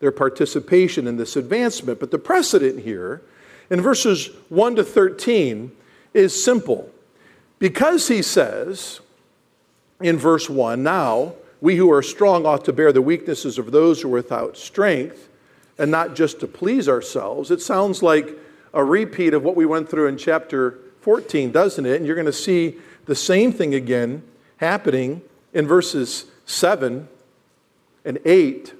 their 0.00 0.10
participation 0.10 1.06
in 1.06 1.18
this 1.18 1.36
advancement. 1.36 2.00
But 2.00 2.12
the 2.12 2.18
precedent 2.18 2.82
here 2.82 3.20
in 3.68 3.82
verses 3.82 4.30
1 4.48 4.76
to 4.76 4.84
13 4.84 5.70
is 6.14 6.42
simple. 6.42 6.90
Because 7.58 8.08
he 8.08 8.22
says 8.22 9.00
in 10.00 10.16
verse 10.16 10.48
1, 10.48 10.82
now 10.82 11.34
we 11.60 11.76
who 11.76 11.90
are 11.92 12.02
strong 12.02 12.46
ought 12.46 12.64
to 12.66 12.72
bear 12.72 12.92
the 12.92 13.02
weaknesses 13.02 13.58
of 13.58 13.72
those 13.72 14.02
who 14.02 14.08
are 14.08 14.12
without 14.12 14.56
strength 14.56 15.28
and 15.78 15.90
not 15.90 16.14
just 16.14 16.40
to 16.40 16.46
please 16.46 16.88
ourselves. 16.88 17.50
It 17.50 17.60
sounds 17.60 18.02
like 18.02 18.36
a 18.72 18.84
repeat 18.84 19.34
of 19.34 19.42
what 19.42 19.56
we 19.56 19.66
went 19.66 19.88
through 19.88 20.06
in 20.08 20.18
chapter 20.18 20.78
14, 21.00 21.50
doesn't 21.52 21.86
it? 21.86 21.96
And 21.96 22.06
you're 22.06 22.16
going 22.16 22.26
to 22.26 22.32
see 22.32 22.76
the 23.06 23.14
same 23.14 23.52
thing 23.52 23.74
again 23.74 24.22
happening 24.58 25.22
in 25.52 25.66
verses 25.66 26.26
7 26.46 27.08
and 28.04 28.18
8 28.24 28.74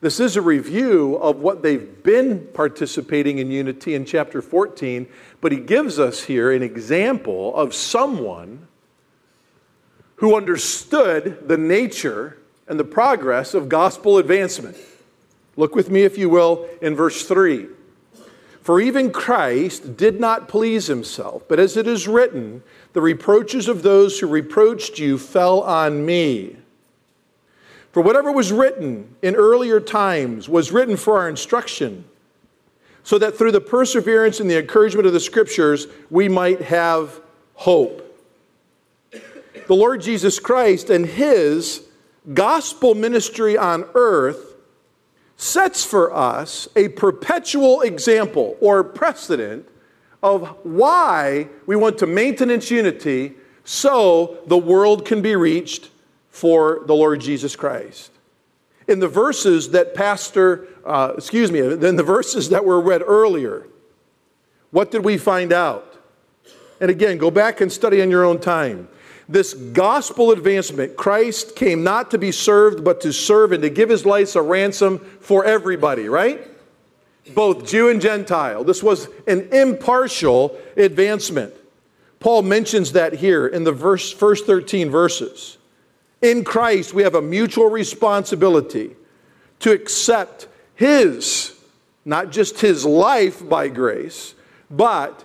this 0.00 0.18
is 0.18 0.36
a 0.36 0.42
review 0.42 1.16
of 1.16 1.40
what 1.40 1.62
they've 1.62 2.02
been 2.02 2.48
participating 2.54 3.38
in 3.38 3.50
unity 3.50 3.94
in 3.94 4.06
chapter 4.06 4.40
14, 4.40 5.06
but 5.42 5.52
he 5.52 5.58
gives 5.58 5.98
us 5.98 6.24
here 6.24 6.50
an 6.50 6.62
example 6.62 7.54
of 7.54 7.74
someone 7.74 8.66
who 10.20 10.36
understood 10.36 11.48
the 11.48 11.56
nature 11.56 12.36
and 12.68 12.78
the 12.78 12.84
progress 12.84 13.54
of 13.54 13.70
gospel 13.70 14.18
advancement. 14.18 14.76
Look 15.56 15.74
with 15.74 15.90
me, 15.90 16.02
if 16.02 16.18
you 16.18 16.28
will, 16.28 16.68
in 16.82 16.94
verse 16.94 17.26
3. 17.26 17.66
For 18.62 18.82
even 18.82 19.12
Christ 19.12 19.96
did 19.96 20.20
not 20.20 20.46
please 20.46 20.86
himself, 20.86 21.44
but 21.48 21.58
as 21.58 21.74
it 21.78 21.88
is 21.88 22.06
written, 22.06 22.62
the 22.92 23.00
reproaches 23.00 23.66
of 23.66 23.82
those 23.82 24.20
who 24.20 24.26
reproached 24.26 24.98
you 24.98 25.16
fell 25.16 25.62
on 25.62 26.04
me. 26.04 26.56
For 27.90 28.02
whatever 28.02 28.30
was 28.30 28.52
written 28.52 29.16
in 29.22 29.34
earlier 29.34 29.80
times 29.80 30.50
was 30.50 30.70
written 30.70 30.98
for 30.98 31.18
our 31.18 31.30
instruction, 31.30 32.04
so 33.04 33.16
that 33.18 33.38
through 33.38 33.52
the 33.52 33.60
perseverance 33.62 34.38
and 34.38 34.50
the 34.50 34.58
encouragement 34.58 35.06
of 35.06 35.14
the 35.14 35.18
scriptures, 35.18 35.86
we 36.10 36.28
might 36.28 36.60
have 36.60 37.22
hope. 37.54 38.06
The 39.70 39.76
Lord 39.76 40.00
Jesus 40.00 40.40
Christ 40.40 40.90
and 40.90 41.06
his 41.06 41.84
gospel 42.34 42.96
ministry 42.96 43.56
on 43.56 43.84
earth 43.94 44.56
sets 45.36 45.84
for 45.84 46.12
us 46.12 46.66
a 46.74 46.88
perpetual 46.88 47.82
example 47.82 48.56
or 48.60 48.82
precedent 48.82 49.68
of 50.24 50.48
why 50.64 51.46
we 51.66 51.76
want 51.76 51.98
to 51.98 52.08
maintenance 52.08 52.68
unity 52.72 53.34
so 53.62 54.38
the 54.48 54.58
world 54.58 55.04
can 55.06 55.22
be 55.22 55.36
reached 55.36 55.90
for 56.30 56.82
the 56.86 56.94
Lord 56.94 57.20
Jesus 57.20 57.54
Christ. 57.54 58.10
In 58.88 58.98
the 58.98 59.06
verses 59.06 59.70
that 59.70 59.94
Pastor, 59.94 60.66
uh, 60.84 61.12
excuse 61.16 61.52
me, 61.52 61.60
in 61.60 61.94
the 61.94 62.02
verses 62.02 62.48
that 62.48 62.64
were 62.64 62.80
read 62.80 63.02
earlier, 63.06 63.68
what 64.72 64.90
did 64.90 65.04
we 65.04 65.16
find 65.16 65.52
out? 65.52 65.96
And 66.80 66.90
again, 66.90 67.18
go 67.18 67.30
back 67.30 67.60
and 67.60 67.70
study 67.70 68.02
on 68.02 68.10
your 68.10 68.24
own 68.24 68.40
time. 68.40 68.88
This 69.30 69.54
gospel 69.54 70.32
advancement, 70.32 70.96
Christ 70.96 71.54
came 71.54 71.84
not 71.84 72.10
to 72.10 72.18
be 72.18 72.32
served, 72.32 72.82
but 72.82 73.00
to 73.02 73.12
serve 73.12 73.52
and 73.52 73.62
to 73.62 73.70
give 73.70 73.88
his 73.88 74.04
life 74.04 74.34
a 74.34 74.42
ransom 74.42 74.98
for 75.20 75.44
everybody, 75.44 76.08
right? 76.08 76.48
Both 77.32 77.64
Jew 77.64 77.90
and 77.90 78.00
Gentile. 78.00 78.64
This 78.64 78.82
was 78.82 79.06
an 79.28 79.48
impartial 79.52 80.58
advancement. 80.76 81.54
Paul 82.18 82.42
mentions 82.42 82.90
that 82.92 83.12
here 83.12 83.46
in 83.46 83.62
the 83.62 83.70
verse, 83.70 84.10
first 84.12 84.46
13 84.46 84.90
verses. 84.90 85.58
In 86.20 86.42
Christ, 86.42 86.92
we 86.92 87.04
have 87.04 87.14
a 87.14 87.22
mutual 87.22 87.70
responsibility 87.70 88.96
to 89.60 89.70
accept 89.70 90.48
His, 90.74 91.56
not 92.04 92.32
just 92.32 92.60
His 92.60 92.84
life 92.84 93.48
by 93.48 93.68
grace, 93.68 94.34
but 94.68 95.24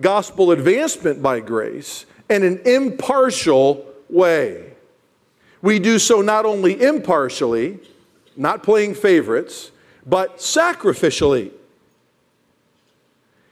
gospel 0.00 0.52
advancement 0.52 1.22
by 1.22 1.40
grace 1.40 2.06
in 2.32 2.42
an 2.42 2.60
impartial 2.64 3.86
way. 4.08 4.72
We 5.60 5.78
do 5.78 5.98
so 5.98 6.22
not 6.22 6.44
only 6.44 6.82
impartially, 6.82 7.78
not 8.36 8.62
playing 8.62 8.94
favorites, 8.94 9.70
but 10.06 10.38
sacrificially. 10.38 11.52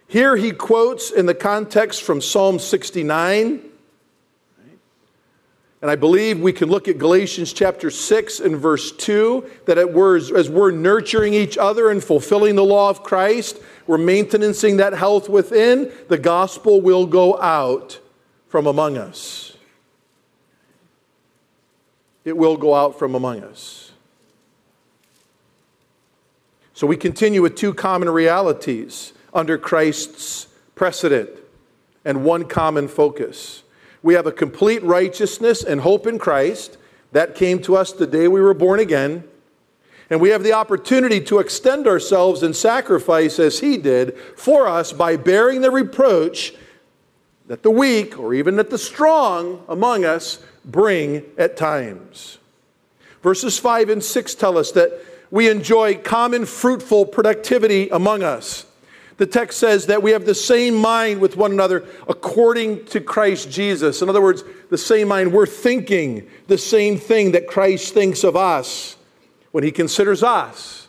Here 0.08 0.36
he 0.36 0.50
quotes 0.50 1.12
in 1.12 1.26
the 1.26 1.34
context 1.34 2.02
from 2.02 2.20
Psalm 2.20 2.58
69 2.58 3.70
and 5.82 5.90
I 5.90 5.96
believe 5.96 6.40
we 6.40 6.52
can 6.52 6.68
look 6.68 6.88
at 6.88 6.98
Galatians 6.98 7.54
chapter 7.54 7.90
6 7.90 8.40
and 8.40 8.56
verse 8.56 8.92
2 8.92 9.48
that 9.64 9.78
as 9.78 10.50
we're 10.50 10.70
nurturing 10.72 11.32
each 11.32 11.56
other 11.56 11.88
and 11.88 12.04
fulfilling 12.04 12.54
the 12.54 12.64
law 12.64 12.90
of 12.90 13.02
Christ, 13.02 13.58
we're 13.86 13.96
maintaining 13.96 14.76
that 14.76 14.92
health 14.92 15.30
within, 15.30 15.90
the 16.08 16.18
gospel 16.18 16.82
will 16.82 17.06
go 17.06 17.40
out 17.40 17.98
from 18.50 18.66
among 18.66 18.98
us. 18.98 19.56
It 22.24 22.36
will 22.36 22.56
go 22.56 22.74
out 22.74 22.98
from 22.98 23.14
among 23.14 23.42
us. 23.44 23.92
So 26.74 26.86
we 26.86 26.96
continue 26.96 27.42
with 27.42 27.54
two 27.54 27.72
common 27.72 28.10
realities 28.10 29.12
under 29.32 29.56
Christ's 29.56 30.48
precedent 30.74 31.30
and 32.04 32.24
one 32.24 32.44
common 32.44 32.88
focus. 32.88 33.62
We 34.02 34.14
have 34.14 34.26
a 34.26 34.32
complete 34.32 34.82
righteousness 34.82 35.62
and 35.62 35.82
hope 35.82 36.06
in 36.06 36.18
Christ. 36.18 36.76
That 37.12 37.34
came 37.34 37.60
to 37.62 37.76
us 37.76 37.92
the 37.92 38.06
day 38.06 38.28
we 38.28 38.40
were 38.40 38.54
born 38.54 38.80
again. 38.80 39.24
And 40.08 40.20
we 40.20 40.30
have 40.30 40.42
the 40.42 40.54
opportunity 40.54 41.20
to 41.20 41.38
extend 41.38 41.86
ourselves 41.86 42.42
in 42.42 42.52
sacrifice 42.52 43.38
as 43.38 43.60
He 43.60 43.76
did 43.76 44.18
for 44.36 44.66
us 44.66 44.92
by 44.92 45.16
bearing 45.16 45.60
the 45.60 45.70
reproach 45.70 46.54
that 47.50 47.64
the 47.64 47.70
weak 47.70 48.16
or 48.16 48.32
even 48.32 48.54
that 48.54 48.70
the 48.70 48.78
strong 48.78 49.60
among 49.68 50.04
us 50.04 50.38
bring 50.64 51.24
at 51.36 51.56
times. 51.56 52.38
Verses 53.24 53.58
5 53.58 53.88
and 53.88 54.04
6 54.04 54.34
tell 54.36 54.56
us 54.56 54.70
that 54.70 54.92
we 55.32 55.48
enjoy 55.48 55.96
common 55.96 56.46
fruitful 56.46 57.06
productivity 57.06 57.88
among 57.88 58.22
us. 58.22 58.66
The 59.16 59.26
text 59.26 59.58
says 59.58 59.86
that 59.86 60.00
we 60.00 60.12
have 60.12 60.26
the 60.26 60.34
same 60.34 60.76
mind 60.76 61.20
with 61.20 61.36
one 61.36 61.50
another 61.50 61.88
according 62.06 62.84
to 62.84 63.00
Christ 63.00 63.50
Jesus. 63.50 64.00
In 64.00 64.08
other 64.08 64.22
words, 64.22 64.44
the 64.70 64.78
same 64.78 65.08
mind. 65.08 65.32
We're 65.32 65.44
thinking 65.44 66.28
the 66.46 66.56
same 66.56 66.98
thing 66.98 67.32
that 67.32 67.48
Christ 67.48 67.92
thinks 67.92 68.22
of 68.22 68.36
us 68.36 68.96
when 69.50 69.64
he 69.64 69.72
considers 69.72 70.22
us, 70.22 70.86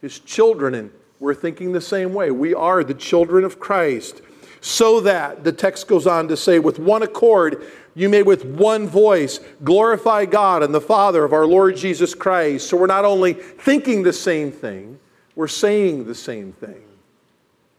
his 0.00 0.18
children, 0.18 0.74
and 0.74 0.90
we're 1.20 1.34
thinking 1.34 1.70
the 1.70 1.80
same 1.80 2.14
way. 2.14 2.32
We 2.32 2.52
are 2.52 2.82
the 2.82 2.94
children 2.94 3.44
of 3.44 3.60
Christ. 3.60 4.22
So 4.60 5.00
that, 5.00 5.42
the 5.42 5.52
text 5.52 5.88
goes 5.88 6.06
on 6.06 6.28
to 6.28 6.36
say, 6.36 6.58
with 6.58 6.78
one 6.78 7.02
accord, 7.02 7.64
you 7.94 8.08
may 8.08 8.22
with 8.22 8.44
one 8.44 8.86
voice 8.86 9.40
glorify 9.64 10.26
God 10.26 10.62
and 10.62 10.74
the 10.74 10.80
Father 10.80 11.24
of 11.24 11.32
our 11.32 11.46
Lord 11.46 11.76
Jesus 11.76 12.14
Christ. 12.14 12.68
So 12.68 12.76
we're 12.76 12.86
not 12.86 13.04
only 13.04 13.32
thinking 13.32 14.02
the 14.02 14.12
same 14.12 14.52
thing, 14.52 14.98
we're 15.34 15.48
saying 15.48 16.04
the 16.04 16.14
same 16.14 16.52
thing. 16.52 16.82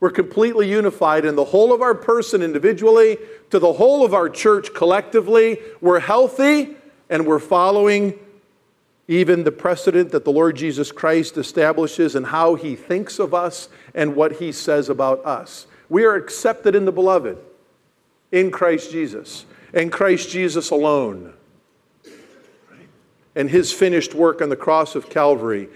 we're 0.02 0.10
completely 0.10 0.68
unified 0.68 1.24
in 1.26 1.36
the 1.36 1.46
whole 1.46 1.72
of 1.72 1.82
our 1.82 1.94
person 1.94 2.42
individually 2.42 3.18
to 3.52 3.60
the 3.60 3.72
whole 3.72 4.04
of 4.04 4.14
our 4.14 4.28
church 4.28 4.74
collectively. 4.74 5.60
We're 5.80 6.00
healthy 6.00 6.76
and 7.10 7.26
we're 7.26 7.40
following 7.40 8.20
even 9.08 9.44
the 9.44 9.52
precedent 9.52 10.12
that 10.12 10.26
the 10.26 10.32
Lord 10.32 10.56
Jesus 10.56 10.92
Christ 10.92 11.38
establishes 11.38 12.16
and 12.16 12.26
how 12.26 12.56
he 12.56 12.76
thinks 12.76 13.20
of 13.20 13.34
us 13.34 13.70
and 13.94 14.16
what 14.16 14.34
he 14.34 14.52
says 14.52 14.90
about 14.90 15.24
us. 15.24 15.68
We 15.92 16.06
are 16.06 16.16
accepted 16.16 16.74
in 16.74 16.86
the 16.86 16.94
beloved 16.94 17.38
in 18.32 18.50
Christ 18.50 18.94
Jesus 18.94 19.46
and 19.74 19.92
Christ 19.92 20.30
Jesus 20.30 20.70
alone 20.70 21.34
and 23.36 23.50
his 23.50 23.74
finished 23.74 24.16
work 24.16 24.42
on 24.42 24.48
the 24.48 24.56
cross 24.56 24.96
of 24.96 25.10
Calvary. 25.10 25.68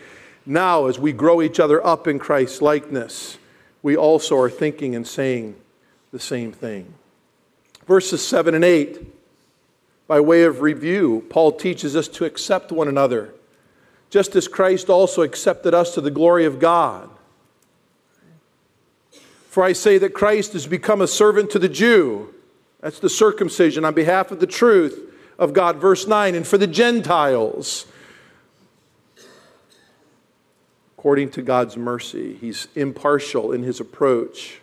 Now, 0.45 0.85
as 0.85 0.97
we 0.97 1.11
grow 1.11 1.41
each 1.41 1.59
other 1.59 1.85
up 1.85 2.07
in 2.07 2.17
Christ's 2.17 2.61
likeness, 2.61 3.37
we 3.83 3.97
also 3.97 4.37
are 4.37 4.49
thinking 4.49 4.95
and 4.95 5.05
saying 5.05 5.57
the 6.13 6.19
same 6.19 6.53
thing. 6.53 6.93
Verses 7.85 8.25
7 8.25 8.55
and 8.55 8.63
8, 8.63 9.05
by 10.07 10.21
way 10.21 10.43
of 10.43 10.61
review, 10.61 11.25
Paul 11.29 11.51
teaches 11.51 11.93
us 11.93 12.07
to 12.07 12.23
accept 12.23 12.71
one 12.71 12.87
another, 12.87 13.33
just 14.09 14.33
as 14.37 14.47
Christ 14.47 14.89
also 14.89 15.23
accepted 15.23 15.73
us 15.73 15.93
to 15.95 15.99
the 15.99 16.09
glory 16.09 16.45
of 16.45 16.59
God. 16.59 17.09
For 19.55 19.63
I 19.63 19.71
say 19.71 19.97
that 19.99 20.13
Christ 20.13 20.51
has 20.51 20.67
become 20.67 20.99
a 20.99 21.07
servant 21.07 21.49
to 21.51 21.59
the 21.59 21.69
Jew, 21.69 22.33
that's 22.81 22.99
the 22.99 23.09
circumcision, 23.09 23.85
on 23.85 23.93
behalf 23.93 24.29
of 24.29 24.41
the 24.41 24.47
truth 24.47 25.13
of 25.39 25.53
God. 25.53 25.77
Verse 25.77 26.05
9, 26.05 26.35
and 26.35 26.45
for 26.45 26.57
the 26.57 26.67
Gentiles 26.67 27.85
according 30.97 31.29
to 31.29 31.41
God's 31.41 31.77
mercy. 31.77 32.33
He's 32.35 32.67
impartial 32.75 33.53
in 33.53 33.63
his 33.63 33.79
approach. 33.79 34.59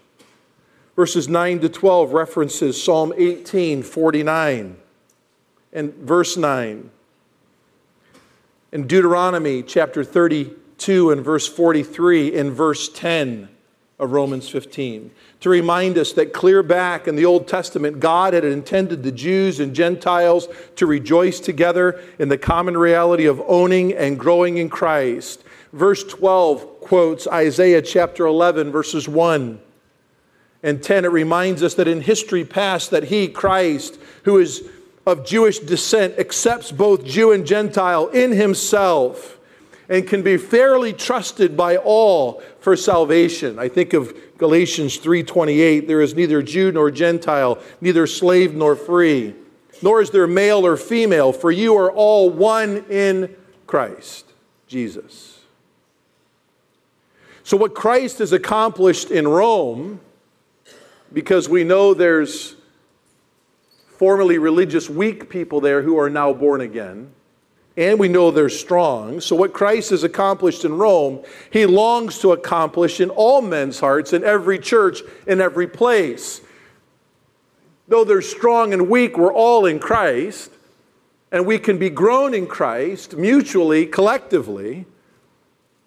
Verses 0.94 1.26
9 1.26 1.60
to 1.60 1.70
12 1.70 2.12
references 2.12 2.84
Psalm 2.84 3.14
18, 3.16 3.82
49, 3.82 4.76
and 5.72 5.94
verse 5.94 6.36
9. 6.36 6.90
In 8.72 8.86
Deuteronomy 8.86 9.62
chapter 9.62 10.04
32 10.04 11.10
and 11.10 11.24
verse 11.24 11.48
43, 11.48 12.38
and 12.38 12.52
verse 12.52 12.90
10 12.90 13.48
of 14.02 14.12
Romans 14.12 14.48
15, 14.48 15.10
to 15.40 15.48
remind 15.48 15.96
us 15.96 16.12
that 16.12 16.34
clear 16.34 16.62
back 16.62 17.08
in 17.08 17.16
the 17.16 17.24
Old 17.24 17.48
Testament, 17.48 18.00
God 18.00 18.34
had 18.34 18.44
intended 18.44 19.02
the 19.02 19.12
Jews 19.12 19.60
and 19.60 19.74
Gentiles 19.74 20.48
to 20.76 20.86
rejoice 20.86 21.40
together 21.40 22.02
in 22.18 22.28
the 22.28 22.36
common 22.36 22.76
reality 22.76 23.24
of 23.24 23.40
owning 23.46 23.94
and 23.94 24.18
growing 24.18 24.58
in 24.58 24.68
Christ 24.68 25.42
Verse 25.72 26.04
12 26.04 26.80
quotes 26.80 27.26
Isaiah 27.26 27.80
chapter 27.80 28.26
11, 28.26 28.70
verses 28.70 29.08
1 29.08 29.58
and 30.62 30.82
10. 30.82 31.04
It 31.06 31.10
reminds 31.10 31.62
us 31.62 31.74
that 31.74 31.88
in 31.88 32.02
history 32.02 32.44
past 32.44 32.90
that 32.90 33.04
he, 33.04 33.26
Christ, 33.26 33.98
who 34.24 34.38
is 34.38 34.68
of 35.06 35.24
Jewish 35.24 35.58
descent, 35.58 36.18
accepts 36.18 36.70
both 36.70 37.04
Jew 37.04 37.32
and 37.32 37.46
Gentile 37.46 38.08
in 38.08 38.32
himself 38.32 39.38
and 39.88 40.06
can 40.06 40.22
be 40.22 40.36
fairly 40.36 40.92
trusted 40.92 41.56
by 41.56 41.76
all 41.76 42.42
for 42.60 42.76
salvation. 42.76 43.58
I 43.58 43.68
think 43.68 43.92
of 43.92 44.14
Galatians 44.38 44.96
3:28, 44.98 45.86
there 45.86 46.00
is 46.00 46.14
neither 46.14 46.42
Jew 46.42 46.72
nor 46.72 46.90
Gentile, 46.90 47.58
neither 47.80 48.06
slave 48.06 48.54
nor 48.54 48.76
free, 48.76 49.34
nor 49.82 50.00
is 50.00 50.10
there 50.10 50.26
male 50.26 50.64
or 50.64 50.76
female, 50.76 51.32
for 51.32 51.50
you 51.50 51.76
are 51.76 51.90
all 51.90 52.30
one 52.30 52.84
in 52.88 53.34
Christ 53.66 54.26
Jesus. 54.66 55.40
So, 57.44 57.56
what 57.56 57.74
Christ 57.74 58.18
has 58.18 58.32
accomplished 58.32 59.10
in 59.10 59.26
Rome, 59.26 60.00
because 61.12 61.48
we 61.48 61.64
know 61.64 61.92
there's 61.92 62.54
formerly 63.98 64.38
religious 64.38 64.88
weak 64.88 65.28
people 65.28 65.60
there 65.60 65.82
who 65.82 65.98
are 65.98 66.08
now 66.08 66.32
born 66.32 66.60
again, 66.60 67.12
and 67.76 67.98
we 67.98 68.08
know 68.08 68.30
they're 68.30 68.48
strong. 68.48 69.20
So, 69.20 69.34
what 69.36 69.52
Christ 69.52 69.90
has 69.90 70.04
accomplished 70.04 70.64
in 70.64 70.76
Rome, 70.76 71.24
he 71.50 71.66
longs 71.66 72.18
to 72.20 72.32
accomplish 72.32 73.00
in 73.00 73.10
all 73.10 73.40
men's 73.40 73.80
hearts, 73.80 74.12
in 74.12 74.24
every 74.24 74.58
church, 74.58 75.00
in 75.26 75.40
every 75.40 75.66
place. 75.66 76.40
Though 77.88 78.04
they're 78.04 78.22
strong 78.22 78.72
and 78.72 78.88
weak, 78.88 79.16
we're 79.16 79.32
all 79.32 79.66
in 79.66 79.78
Christ, 79.78 80.50
and 81.30 81.46
we 81.46 81.58
can 81.58 81.78
be 81.78 81.90
grown 81.90 82.34
in 82.34 82.46
Christ 82.46 83.16
mutually, 83.16 83.86
collectively 83.86 84.86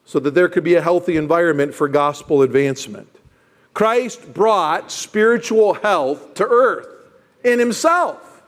so 0.05 0.19
that 0.19 0.35
there 0.35 0.47
could 0.47 0.63
be 0.63 0.75
a 0.75 0.81
healthy 0.81 1.17
environment 1.17 1.73
for 1.73 1.87
gospel 1.87 2.43
advancement. 2.43 3.09
Christ 3.73 4.33
brought 4.33 4.91
spiritual 4.91 5.73
health 5.73 6.35
to 6.35 6.45
earth 6.47 6.87
in 7.43 7.59
himself. 7.59 8.43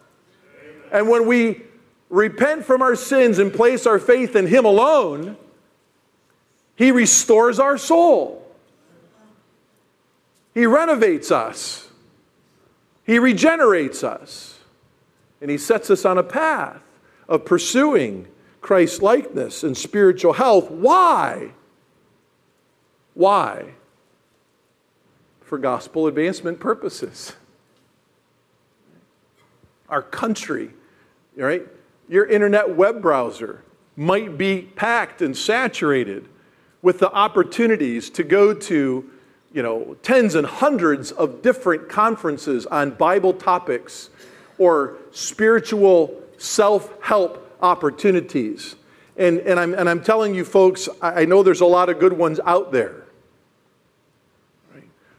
And 0.92 1.10
when 1.10 1.28
we 1.28 1.64
repent 2.10 2.66
from 2.66 2.82
our 2.82 2.96
sins 2.96 3.40
and 3.40 3.54
place 3.54 3.86
our 3.86 4.00
faith 4.00 4.36
in 4.36 4.48
him 4.48 4.66
alone, 4.66 5.38
he 6.76 6.92
restores 6.92 7.60
our 7.60 7.78
soul. 7.78 8.44
He 10.54 10.66
renovates 10.66 11.32
us. 11.32 11.88
He 13.04 13.20
regenerates 13.20 14.04
us. 14.04 14.60
And 15.42 15.52
he 15.52 15.58
sets 15.58 15.90
us 15.90 16.06
on 16.06 16.18
a 16.18 16.24
path 16.24 16.82
of 17.28 17.46
pursuing 17.46 18.28
Christ 18.62 19.02
likeness 19.02 19.64
and 19.64 19.78
spiritual 19.78 20.34
health. 20.34 20.72
Why? 20.72 21.52
Why? 23.14 23.74
For 25.42 25.58
gospel 25.58 26.08
advancement 26.08 26.60
purposes. 26.60 27.34
Our 29.90 30.02
country, 30.02 30.72
right? 31.36 31.68
Your 32.10 32.26
internet 32.26 32.76
web 32.76 33.02
browser 33.02 33.64
might 33.96 34.38
be 34.38 34.62
packed 34.62 35.22
and 35.22 35.36
saturated 35.36 36.28
with 36.82 37.00
the 37.00 37.12
opportunities 37.12 38.10
to 38.12 38.24
go 38.24 38.54
to, 38.54 39.10
you 39.52 39.64
know, 39.64 39.96
tens 40.04 40.36
and 40.36 40.46
hundreds 40.46 41.12
of 41.12 41.42
different 41.42 41.90
conferences 41.90 42.66
on 42.68 42.92
Bible 42.92 43.34
topics 43.34 44.10
or 44.58 44.98
spiritual 45.12 46.22
self 46.38 46.94
help 47.02 47.58
opportunities. 47.62 48.76
And, 49.18 49.40
and, 49.40 49.60
I'm, 49.60 49.74
and 49.74 49.90
I'm 49.90 50.04
telling 50.04 50.36
you, 50.36 50.46
folks, 50.46 50.88
I 51.02 51.26
know 51.26 51.42
there's 51.42 51.62
a 51.62 51.66
lot 51.66 51.90
of 51.90 52.00
good 52.00 52.14
ones 52.14 52.40
out 52.46 52.72
there. 52.72 53.04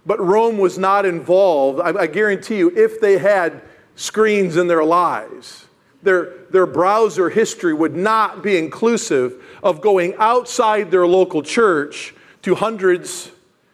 But 0.06 0.24
Rome 0.24 0.56
was 0.56 0.78
not 0.78 1.04
involved. 1.04 1.80
I, 1.80 2.02
I 2.02 2.06
guarantee 2.06 2.58
you, 2.58 2.70
if 2.74 3.00
they 3.00 3.18
had 3.18 3.60
screens 3.96 4.56
in 4.56 4.68
their 4.68 4.84
lives, 4.84 5.66
their, 6.02 6.32
their 6.50 6.66
browser 6.66 7.30
history 7.30 7.74
would 7.74 7.96
not 7.96 8.42
be 8.42 8.56
inclusive 8.56 9.42
of 9.62 9.80
going 9.80 10.14
outside 10.18 10.90
their 10.90 11.06
local 11.06 11.42
church 11.42 12.14
to 12.42 12.54
hundreds 12.54 13.30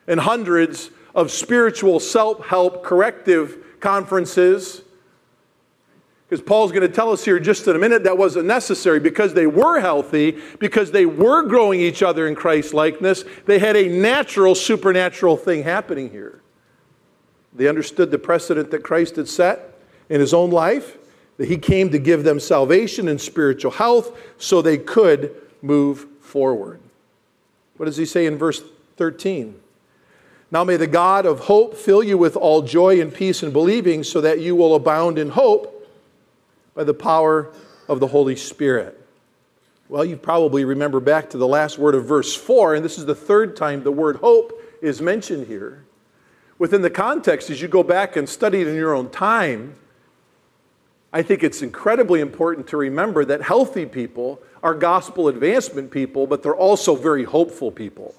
and 0.06 0.20
hundreds 0.20 0.90
of 1.14 1.30
spiritual 1.30 2.00
self 2.00 2.46
help 2.46 2.82
corrective 2.82 3.58
conferences 3.80 4.82
because 6.28 6.44
Paul's 6.44 6.72
going 6.72 6.82
to 6.82 6.92
tell 6.92 7.12
us 7.12 7.24
here 7.24 7.38
just 7.38 7.68
in 7.68 7.76
a 7.76 7.78
minute 7.78 8.02
that 8.04 8.18
wasn't 8.18 8.46
necessary 8.46 8.98
because 8.98 9.34
they 9.34 9.46
were 9.46 9.78
healthy, 9.78 10.40
because 10.58 10.90
they 10.90 11.06
were 11.06 11.42
growing 11.42 11.80
each 11.80 12.02
other 12.02 12.26
in 12.26 12.34
Christ 12.34 12.74
likeness. 12.74 13.24
They 13.46 13.58
had 13.58 13.76
a 13.76 13.88
natural, 13.88 14.54
supernatural 14.54 15.36
thing 15.36 15.62
happening 15.62 16.10
here. 16.10 16.40
They 17.52 17.68
understood 17.68 18.10
the 18.10 18.18
precedent 18.18 18.70
that 18.72 18.82
Christ 18.82 19.14
had 19.16 19.28
set 19.28 19.78
in 20.08 20.20
his 20.20 20.34
own 20.34 20.50
life, 20.50 20.96
that 21.36 21.48
he 21.48 21.56
came 21.56 21.90
to 21.90 21.98
give 21.98 22.24
them 22.24 22.38
salvation 22.38 23.08
and 23.08 23.20
spiritual 23.20 23.72
health 23.72 24.16
so 24.38 24.62
they 24.62 24.78
could 24.78 25.34
move 25.62 26.06
forward. 26.20 26.80
What 27.76 27.86
does 27.86 27.96
he 27.96 28.06
say 28.06 28.26
in 28.26 28.38
verse 28.38 28.62
13? 28.96 29.60
Now 30.50 30.62
may 30.62 30.76
the 30.76 30.86
God 30.86 31.26
of 31.26 31.40
hope 31.40 31.76
fill 31.76 32.02
you 32.02 32.16
with 32.16 32.36
all 32.36 32.62
joy 32.62 33.00
and 33.00 33.12
peace 33.12 33.42
in 33.42 33.52
believing 33.52 34.04
so 34.04 34.20
that 34.20 34.40
you 34.40 34.54
will 34.54 34.74
abound 34.74 35.18
in 35.18 35.30
hope 35.30 35.88
by 36.74 36.84
the 36.84 36.94
power 36.94 37.50
of 37.88 38.00
the 38.00 38.06
Holy 38.06 38.36
Spirit. 38.36 39.00
Well, 39.88 40.04
you 40.04 40.16
probably 40.16 40.64
remember 40.64 41.00
back 41.00 41.30
to 41.30 41.38
the 41.38 41.46
last 41.46 41.78
word 41.78 41.94
of 41.94 42.06
verse 42.06 42.34
4, 42.34 42.76
and 42.76 42.84
this 42.84 42.98
is 42.98 43.06
the 43.06 43.14
third 43.14 43.56
time 43.56 43.82
the 43.82 43.92
word 43.92 44.16
hope 44.16 44.60
is 44.80 45.02
mentioned 45.02 45.46
here. 45.46 45.84
Within 46.58 46.82
the 46.82 46.90
context, 46.90 47.50
as 47.50 47.60
you 47.60 47.68
go 47.68 47.82
back 47.82 48.16
and 48.16 48.28
study 48.28 48.60
it 48.60 48.68
in 48.68 48.76
your 48.76 48.94
own 48.94 49.10
time, 49.10 49.74
I 51.14 51.22
think 51.22 51.44
it's 51.44 51.62
incredibly 51.62 52.20
important 52.20 52.66
to 52.68 52.76
remember 52.76 53.24
that 53.24 53.40
healthy 53.40 53.86
people 53.86 54.42
are 54.64 54.74
gospel 54.74 55.28
advancement 55.28 55.92
people, 55.92 56.26
but 56.26 56.42
they're 56.42 56.56
also 56.56 56.96
very 56.96 57.22
hopeful 57.22 57.70
people. 57.70 58.16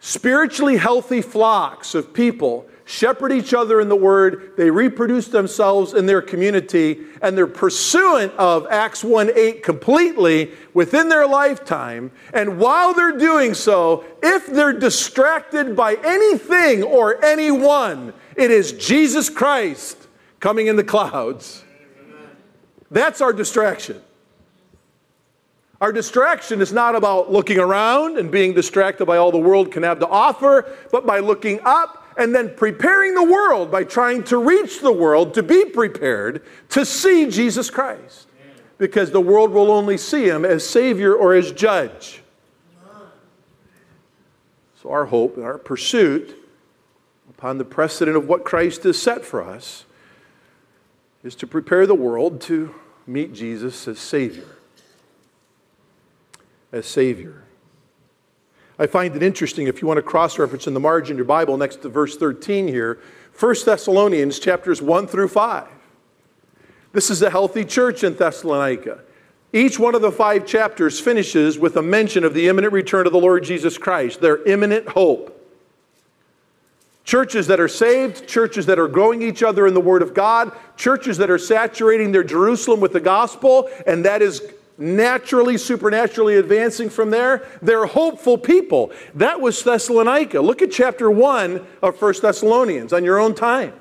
Spiritually 0.00 0.76
healthy 0.76 1.22
flocks 1.22 1.94
of 1.94 2.12
people 2.12 2.68
shepherd 2.84 3.32
each 3.32 3.54
other 3.54 3.80
in 3.80 3.88
the 3.88 3.96
word, 3.96 4.52
they 4.58 4.70
reproduce 4.70 5.28
themselves 5.28 5.94
in 5.94 6.04
their 6.04 6.20
community, 6.20 7.00
and 7.22 7.38
they're 7.38 7.46
pursuant 7.46 8.34
of 8.34 8.66
Acts 8.68 9.02
1 9.02 9.30
8 9.34 9.62
completely 9.62 10.50
within 10.74 11.08
their 11.08 11.26
lifetime. 11.26 12.10
And 12.34 12.58
while 12.58 12.92
they're 12.92 13.16
doing 13.16 13.54
so, 13.54 14.04
if 14.22 14.46
they're 14.46 14.74
distracted 14.74 15.74
by 15.74 15.96
anything 16.04 16.82
or 16.82 17.24
anyone, 17.24 18.12
it 18.36 18.50
is 18.50 18.72
Jesus 18.72 19.30
Christ 19.30 19.99
coming 20.40 20.66
in 20.66 20.76
the 20.76 20.84
clouds. 20.84 21.62
That's 22.90 23.20
our 23.20 23.32
distraction. 23.32 24.02
Our 25.80 25.92
distraction 25.92 26.60
is 26.60 26.72
not 26.72 26.94
about 26.94 27.32
looking 27.32 27.58
around 27.58 28.18
and 28.18 28.30
being 28.30 28.52
distracted 28.52 29.06
by 29.06 29.16
all 29.16 29.30
the 29.30 29.38
world 29.38 29.72
can 29.72 29.82
have 29.82 29.98
to 30.00 30.08
offer, 30.08 30.74
but 30.90 31.06
by 31.06 31.20
looking 31.20 31.60
up 31.64 32.00
and 32.18 32.34
then 32.34 32.54
preparing 32.54 33.14
the 33.14 33.24
world 33.24 33.70
by 33.70 33.84
trying 33.84 34.22
to 34.24 34.36
reach 34.36 34.80
the 34.80 34.92
world 34.92 35.32
to 35.34 35.42
be 35.42 35.64
prepared 35.64 36.44
to 36.68 36.84
see 36.84 37.30
Jesus 37.30 37.70
Christ. 37.70 38.26
Because 38.76 39.10
the 39.10 39.20
world 39.20 39.52
will 39.52 39.70
only 39.70 39.96
see 39.96 40.24
him 40.24 40.44
as 40.44 40.68
Savior 40.68 41.14
or 41.14 41.34
as 41.34 41.52
Judge. 41.52 42.22
So, 44.82 44.90
our 44.90 45.06
hope 45.06 45.36
and 45.36 45.44
our 45.44 45.58
pursuit, 45.58 46.36
upon 47.28 47.58
the 47.58 47.64
precedent 47.64 48.16
of 48.16 48.26
what 48.26 48.44
Christ 48.44 48.84
has 48.84 49.00
set 49.00 49.24
for 49.24 49.42
us, 49.42 49.84
is 51.22 51.34
to 51.36 51.46
prepare 51.46 51.86
the 51.86 51.94
world 51.94 52.40
to 52.42 52.74
meet 53.06 53.32
Jesus 53.32 53.86
as 53.86 53.98
Savior 53.98 54.44
as 56.72 56.86
Savior. 56.86 57.42
I 58.78 58.86
find 58.86 59.14
it 59.14 59.22
interesting 59.22 59.66
if 59.66 59.82
you 59.82 59.88
want 59.88 59.98
to 59.98 60.02
cross 60.02 60.38
reference 60.38 60.66
in 60.66 60.74
the 60.74 60.80
margin 60.80 61.14
of 61.14 61.18
your 61.18 61.26
Bible 61.26 61.56
next 61.56 61.82
to 61.82 61.88
verse 61.88 62.16
13 62.16 62.68
here, 62.68 62.98
1 63.38 63.54
Thessalonians 63.64 64.38
chapters 64.38 64.80
1 64.80 65.06
through 65.06 65.28
5. 65.28 65.66
This 66.92 67.10
is 67.10 67.22
a 67.22 67.30
healthy 67.30 67.64
church 67.64 68.02
in 68.02 68.14
Thessalonica. 68.14 69.00
Each 69.52 69.78
one 69.78 69.94
of 69.94 70.02
the 70.02 70.12
five 70.12 70.46
chapters 70.46 71.00
finishes 71.00 71.58
with 71.58 71.76
a 71.76 71.82
mention 71.82 72.24
of 72.24 72.34
the 72.34 72.48
imminent 72.48 72.72
return 72.72 73.06
of 73.06 73.12
the 73.12 73.18
Lord 73.18 73.44
Jesus 73.44 73.78
Christ, 73.78 74.20
their 74.20 74.42
imminent 74.44 74.88
hope. 74.88 75.36
Churches 77.04 77.46
that 77.46 77.60
are 77.60 77.68
saved, 77.68 78.28
churches 78.28 78.66
that 78.66 78.78
are 78.78 78.88
growing 78.88 79.22
each 79.22 79.42
other 79.42 79.66
in 79.66 79.74
the 79.74 79.80
Word 79.80 80.02
of 80.02 80.14
God, 80.14 80.52
churches 80.76 81.16
that 81.18 81.30
are 81.30 81.38
saturating 81.38 82.12
their 82.12 82.24
Jerusalem 82.24 82.80
with 82.80 82.92
the 82.92 83.00
gospel, 83.00 83.68
and 83.86 84.04
that 84.04 84.22
is 84.22 84.42
naturally, 84.76 85.58
supernaturally 85.58 86.36
advancing 86.36 86.88
from 86.90 87.10
there. 87.10 87.46
They're 87.62 87.86
hopeful 87.86 88.38
people. 88.38 88.92
That 89.14 89.40
was 89.40 89.62
Thessalonica. 89.62 90.40
Look 90.40 90.62
at 90.62 90.70
chapter 90.70 91.10
1 91.10 91.66
of 91.82 92.00
1 92.00 92.14
Thessalonians 92.22 92.92
on 92.92 93.04
your 93.04 93.18
own 93.18 93.34
time. 93.34 93.79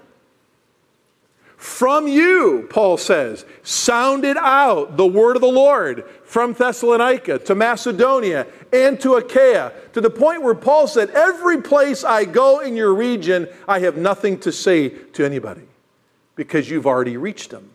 From 1.60 2.08
you, 2.08 2.68
Paul 2.70 2.96
says, 2.96 3.46
sounded 3.64 4.38
out 4.38 4.96
the 4.96 5.06
word 5.06 5.36
of 5.36 5.42
the 5.42 5.48
Lord 5.48 6.06
from 6.24 6.54
Thessalonica 6.54 7.38
to 7.40 7.54
Macedonia 7.54 8.48
and 8.72 8.98
to 9.02 9.16
Achaia, 9.16 9.74
to 9.92 10.00
the 10.00 10.10
point 10.10 10.42
where 10.42 10.56
Paul 10.56 10.88
said, 10.88 11.10
Every 11.10 11.62
place 11.62 12.06
I 12.06 12.24
go 12.24 12.62
in 12.62 12.78
your 12.78 12.96
region, 12.96 13.50
I 13.68 13.80
have 13.80 13.98
nothing 13.98 14.40
to 14.40 14.54
say 14.54 14.88
to 14.88 15.26
anybody 15.26 15.64
because 16.38 16.70
you've 16.70 16.88
already 16.88 17.18
reached 17.18 17.50
them. 17.50 17.70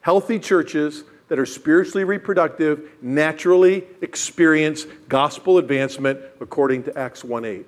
Healthy 0.00 0.40
churches 0.40 1.04
that 1.28 1.38
are 1.38 1.46
spiritually 1.46 2.02
reproductive 2.02 2.90
naturally 3.00 3.84
experience 4.00 4.84
gospel 5.08 5.58
advancement 5.58 6.18
according 6.40 6.82
to 6.82 6.98
Acts 6.98 7.22
1:8. 7.22 7.66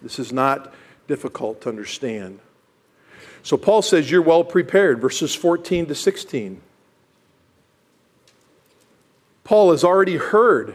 This 0.00 0.18
is 0.18 0.32
not 0.32 0.72
difficult 1.06 1.60
to 1.60 1.68
understand. 1.68 2.38
So 3.46 3.56
Paul 3.56 3.80
says 3.80 4.10
you're 4.10 4.22
well 4.22 4.42
prepared 4.42 5.00
verses 5.00 5.32
14 5.32 5.86
to 5.86 5.94
16. 5.94 6.60
Paul 9.44 9.70
has 9.70 9.84
already 9.84 10.16
heard 10.16 10.74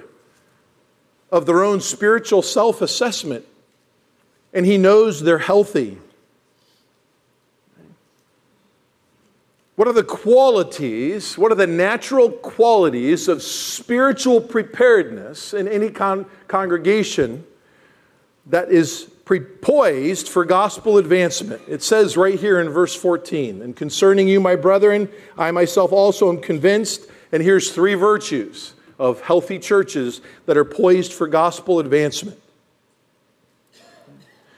of 1.33 1.45
their 1.45 1.65
own 1.65 1.81
spiritual 1.81 2.41
self-assessment 2.41 3.43
and 4.53 4.65
he 4.65 4.77
knows 4.77 5.19
they're 5.19 5.37
healthy. 5.37 5.97
What 9.75 9.89
are 9.89 9.93
the 9.93 10.05
qualities, 10.05 11.37
what 11.37 11.51
are 11.51 11.55
the 11.55 11.67
natural 11.67 12.31
qualities 12.31 13.27
of 13.27 13.43
spiritual 13.43 14.39
preparedness 14.39 15.53
in 15.53 15.67
any 15.67 15.89
con- 15.89 16.25
congregation 16.47 17.45
that 18.45 18.71
is 18.71 19.10
poised 19.39 20.27
for 20.27 20.43
gospel 20.43 20.97
advancement? 20.97 21.61
It 21.67 21.81
says 21.81 22.17
right 22.17 22.39
here 22.39 22.59
in 22.59 22.69
verse 22.69 22.95
14, 22.95 23.61
and 23.61 23.75
concerning 23.75 24.27
you, 24.27 24.39
my 24.39 24.55
brethren, 24.55 25.09
I 25.37 25.51
myself 25.51 25.91
also 25.91 26.29
am 26.29 26.41
convinced, 26.41 27.07
and 27.31 27.41
here's 27.41 27.71
three 27.71 27.93
virtues 27.93 28.73
of 28.99 29.21
healthy 29.21 29.57
churches 29.57 30.21
that 30.45 30.57
are 30.57 30.65
poised 30.65 31.13
for 31.13 31.27
gospel 31.27 31.79
advancement. 31.79 32.39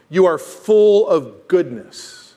You 0.10 0.26
are 0.26 0.38
full 0.38 1.08
of 1.08 1.48
goodness. 1.48 2.36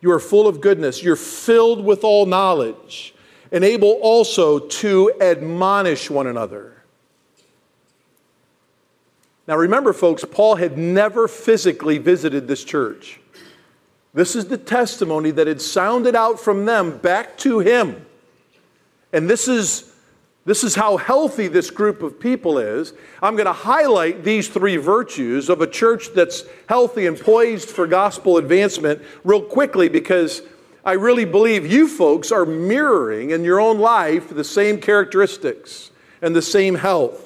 You 0.00 0.12
are 0.12 0.20
full 0.20 0.46
of 0.46 0.60
goodness. 0.60 1.02
You're 1.02 1.16
filled 1.16 1.84
with 1.84 2.04
all 2.04 2.26
knowledge 2.26 3.14
and 3.52 3.64
able 3.64 3.92
also 4.02 4.58
to 4.58 5.12
admonish 5.20 6.10
one 6.10 6.26
another. 6.26 6.75
Now, 9.46 9.56
remember, 9.56 9.92
folks, 9.92 10.24
Paul 10.24 10.56
had 10.56 10.76
never 10.76 11.28
physically 11.28 11.98
visited 11.98 12.48
this 12.48 12.64
church. 12.64 13.20
This 14.12 14.34
is 14.34 14.46
the 14.46 14.58
testimony 14.58 15.30
that 15.32 15.46
had 15.46 15.60
sounded 15.60 16.16
out 16.16 16.40
from 16.40 16.64
them 16.64 16.98
back 16.98 17.36
to 17.38 17.60
him. 17.60 18.06
And 19.12 19.30
this 19.30 19.46
is 19.46 19.92
this 20.46 20.62
is 20.62 20.76
how 20.76 20.96
healthy 20.96 21.48
this 21.48 21.72
group 21.72 22.04
of 22.04 22.20
people 22.20 22.58
is. 22.58 22.92
I'm 23.20 23.34
going 23.34 23.46
to 23.46 23.52
highlight 23.52 24.22
these 24.22 24.48
three 24.48 24.76
virtues 24.76 25.48
of 25.48 25.60
a 25.60 25.66
church 25.66 26.14
that's 26.14 26.44
healthy 26.68 27.06
and 27.06 27.18
poised 27.18 27.68
for 27.68 27.88
gospel 27.88 28.36
advancement 28.36 29.02
real 29.24 29.42
quickly 29.42 29.88
because 29.88 30.42
I 30.84 30.92
really 30.92 31.24
believe 31.24 31.66
you 31.66 31.88
folks 31.88 32.30
are 32.30 32.46
mirroring 32.46 33.30
in 33.30 33.42
your 33.42 33.60
own 33.60 33.80
life 33.80 34.28
the 34.28 34.44
same 34.44 34.80
characteristics 34.80 35.90
and 36.22 36.34
the 36.34 36.42
same 36.42 36.76
health. 36.76 37.25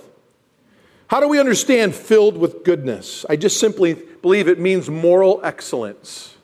How 1.11 1.19
do 1.19 1.27
we 1.27 1.41
understand 1.41 1.93
filled 1.93 2.37
with 2.37 2.63
goodness? 2.63 3.27
I 3.29 3.35
just 3.35 3.59
simply 3.59 3.95
believe 3.95 4.47
it 4.47 4.61
means 4.61 4.89
moral 4.89 5.41
excellence. 5.43 6.37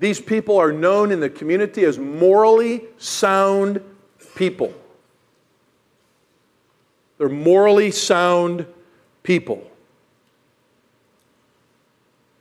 These 0.00 0.20
people 0.20 0.58
are 0.58 0.72
known 0.72 1.12
in 1.12 1.20
the 1.20 1.30
community 1.30 1.84
as 1.84 1.96
morally 1.96 2.86
sound 2.98 3.80
people. 4.34 4.74
They're 7.18 7.28
morally 7.28 7.92
sound 7.92 8.66
people. 9.22 9.70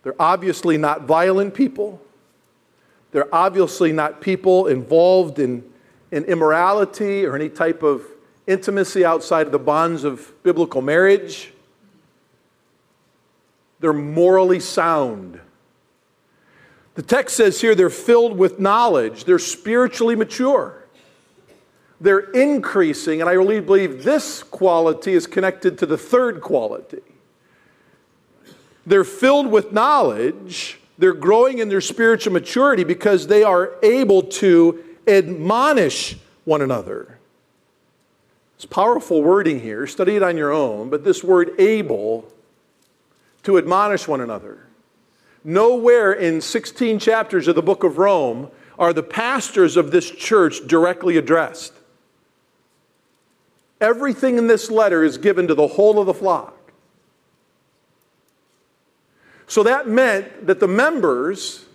They're 0.01 0.19
obviously 0.19 0.79
not 0.79 1.03
violent 1.03 1.53
people. 1.53 2.01
They're 3.11 3.33
obviously 3.33 3.91
not 3.93 4.21
people 4.21 4.65
involved 4.65 5.37
in, 5.37 5.63
in 6.09 6.23
immorality 6.23 7.27
or 7.27 7.35
any 7.35 7.49
type 7.49 7.83
of 7.83 8.01
intimacy 8.47 9.03
outside 9.03 9.45
of 9.45 9.51
the 9.51 9.59
bonds 9.59 10.03
of 10.03 10.31
biblical 10.43 10.81
marriage. 10.81 11.53
They're 13.79 13.93
morally 13.93 14.59
sound. 14.59 15.39
The 16.95 17.01
text 17.01 17.35
says 17.35 17.59
here 17.59 17.75
they're 17.75 17.89
filled 17.89 18.37
with 18.37 18.59
knowledge, 18.59 19.25
they're 19.25 19.39
spiritually 19.39 20.15
mature 20.15 20.85
they're 22.01 22.31
increasing, 22.31 23.21
and 23.21 23.29
I 23.29 23.33
really 23.33 23.61
believe 23.61 24.03
this 24.03 24.43
quality 24.43 25.13
is 25.13 25.27
connected 25.27 25.77
to 25.79 25.85
the 25.85 25.97
third 25.97 26.41
quality. 26.41 27.01
They're 28.85 29.03
filled 29.03 29.47
with 29.47 29.71
knowledge, 29.71 30.79
they're 30.97 31.13
growing 31.13 31.59
in 31.59 31.69
their 31.69 31.81
spiritual 31.81 32.33
maturity 32.33 32.83
because 32.83 33.27
they 33.27 33.43
are 33.43 33.71
able 33.81 34.23
to 34.23 34.83
admonish 35.07 36.17
one 36.43 36.61
another. 36.61 37.14
It's 38.55 38.65
powerful 38.65 39.21
wording 39.21 39.59
here. 39.59 39.85
Study 39.85 40.15
it 40.15 40.23
on 40.23 40.37
your 40.37 40.51
own, 40.51 40.89
but 40.89 41.03
this 41.03 41.23
word 41.23 41.51
able 41.59 42.31
to 43.43 43.57
admonish 43.57 44.07
one 44.07 44.21
another. 44.21 44.65
Nowhere 45.43 46.13
in 46.13 46.41
16 46.41 46.99
chapters 46.99 47.47
of 47.47 47.55
the 47.55 47.61
book 47.61 47.83
of 47.83 47.97
Rome 47.97 48.49
are 48.79 48.93
the 48.93 49.03
pastors 49.03 49.77
of 49.77 49.91
this 49.91 50.09
church 50.09 50.65
directly 50.67 51.17
addressed. 51.17 51.73
Everything 53.79 54.37
in 54.37 54.47
this 54.47 54.71
letter 54.71 55.03
is 55.03 55.17
given 55.17 55.47
to 55.47 55.53
the 55.53 55.67
whole 55.67 55.99
of 55.99 56.05
the 56.05 56.13
flock. 56.13 56.71
So 59.47 59.63
that 59.63 59.87
meant 59.87 60.47
that 60.47 60.59
the 60.59 60.67
members 60.67 61.65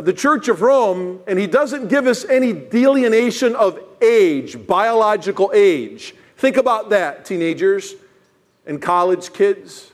of 0.00 0.06
the 0.06 0.14
Church 0.14 0.48
of 0.48 0.62
Rome, 0.62 1.20
and 1.26 1.38
he 1.38 1.46
doesn't 1.46 1.88
give 1.88 2.06
us 2.06 2.24
any 2.24 2.54
delineation 2.54 3.54
of 3.54 3.78
age, 4.00 4.66
biological 4.66 5.52
age. 5.54 6.14
Think 6.38 6.56
about 6.56 6.88
that, 6.88 7.26
teenagers 7.26 7.94
and 8.64 8.80
college 8.80 9.34
kids. 9.34 9.92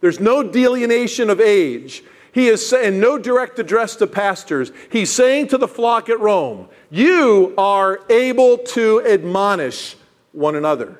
There's 0.00 0.20
no 0.20 0.42
delineation 0.42 1.28
of 1.28 1.38
age. 1.38 2.02
He 2.32 2.48
is 2.48 2.66
saying 2.66 2.98
no 2.98 3.18
direct 3.18 3.58
address 3.58 3.94
to 3.96 4.06
pastors. 4.06 4.72
He's 4.90 5.10
saying 5.12 5.48
to 5.48 5.58
the 5.58 5.68
flock 5.68 6.08
at 6.08 6.18
Rome, 6.18 6.70
You 6.90 7.52
are 7.58 8.00
able 8.08 8.56
to 8.56 9.06
admonish 9.06 9.96
one 10.32 10.56
another. 10.56 10.96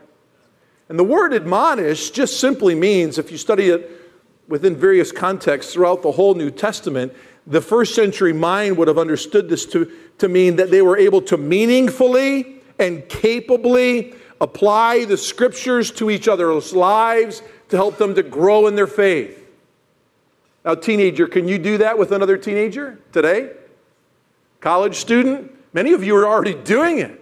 And 0.90 0.98
the 0.98 1.04
word 1.04 1.32
admonish 1.32 2.10
just 2.10 2.38
simply 2.38 2.74
means, 2.74 3.16
if 3.16 3.32
you 3.32 3.38
study 3.38 3.70
it 3.70 4.01
within 4.48 4.76
various 4.76 5.12
contexts 5.12 5.72
throughout 5.72 6.02
the 6.02 6.12
whole 6.12 6.34
New 6.34 6.50
Testament, 6.50 7.12
the 7.46 7.60
first 7.60 7.94
century 7.94 8.32
mind 8.32 8.76
would 8.76 8.88
have 8.88 8.98
understood 8.98 9.48
this 9.48 9.66
to, 9.66 9.90
to 10.18 10.28
mean 10.28 10.56
that 10.56 10.70
they 10.70 10.82
were 10.82 10.96
able 10.96 11.22
to 11.22 11.36
meaningfully 11.36 12.60
and 12.78 13.08
capably 13.08 14.14
apply 14.40 15.04
the 15.04 15.16
scriptures 15.16 15.90
to 15.92 16.10
each 16.10 16.28
other's 16.28 16.72
lives 16.72 17.42
to 17.68 17.76
help 17.76 17.96
them 17.96 18.14
to 18.14 18.22
grow 18.22 18.66
in 18.66 18.74
their 18.74 18.86
faith. 18.86 19.38
Now, 20.64 20.74
teenager, 20.74 21.26
can 21.26 21.48
you 21.48 21.58
do 21.58 21.78
that 21.78 21.98
with 21.98 22.12
another 22.12 22.36
teenager 22.36 22.98
today? 23.12 23.52
College 24.60 24.96
student? 24.96 25.52
Many 25.72 25.92
of 25.92 26.04
you 26.04 26.16
are 26.16 26.26
already 26.26 26.54
doing 26.54 26.98
it. 26.98 27.21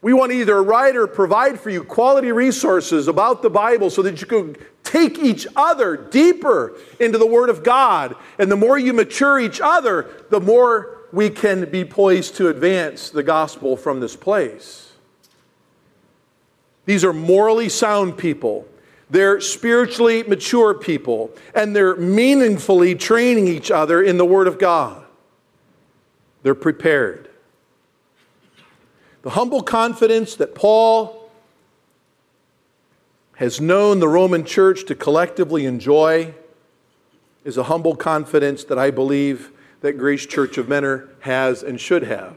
We 0.00 0.12
want 0.12 0.30
to 0.30 0.38
either 0.38 0.62
write 0.62 0.96
or 0.96 1.06
provide 1.06 1.58
for 1.58 1.70
you 1.70 1.82
quality 1.82 2.30
resources 2.30 3.08
about 3.08 3.42
the 3.42 3.50
Bible 3.50 3.90
so 3.90 4.02
that 4.02 4.20
you 4.20 4.26
can 4.26 4.56
take 4.84 5.18
each 5.18 5.46
other 5.56 5.96
deeper 5.96 6.76
into 7.00 7.18
the 7.18 7.26
Word 7.26 7.50
of 7.50 7.64
God. 7.64 8.14
And 8.38 8.50
the 8.50 8.56
more 8.56 8.78
you 8.78 8.92
mature 8.92 9.40
each 9.40 9.60
other, 9.60 10.08
the 10.30 10.40
more 10.40 10.98
we 11.12 11.30
can 11.30 11.68
be 11.68 11.84
poised 11.84 12.36
to 12.36 12.48
advance 12.48 13.10
the 13.10 13.22
gospel 13.22 13.76
from 13.76 13.98
this 13.98 14.14
place. 14.14 14.92
These 16.84 17.04
are 17.04 17.12
morally 17.12 17.68
sound 17.68 18.16
people. 18.16 18.66
They're 19.10 19.40
spiritually 19.40 20.22
mature 20.22 20.74
people, 20.74 21.30
and 21.54 21.74
they're 21.74 21.96
meaningfully 21.96 22.94
training 22.94 23.48
each 23.48 23.70
other 23.70 24.02
in 24.02 24.16
the 24.16 24.24
Word 24.24 24.46
of 24.46 24.58
God. 24.58 25.04
They're 26.42 26.54
prepared. 26.54 27.27
The 29.22 29.30
humble 29.30 29.62
confidence 29.62 30.36
that 30.36 30.54
Paul 30.54 31.30
has 33.36 33.60
known 33.60 34.00
the 34.00 34.08
Roman 34.08 34.44
church 34.44 34.84
to 34.86 34.94
collectively 34.94 35.64
enjoy 35.64 36.34
is 37.44 37.56
a 37.56 37.64
humble 37.64 37.96
confidence 37.96 38.64
that 38.64 38.78
I 38.78 38.90
believe 38.90 39.50
that 39.80 39.92
Grace 39.92 40.26
Church 40.26 40.58
of 40.58 40.68
Mentor 40.68 41.08
has 41.20 41.62
and 41.62 41.80
should 41.80 42.02
have 42.02 42.36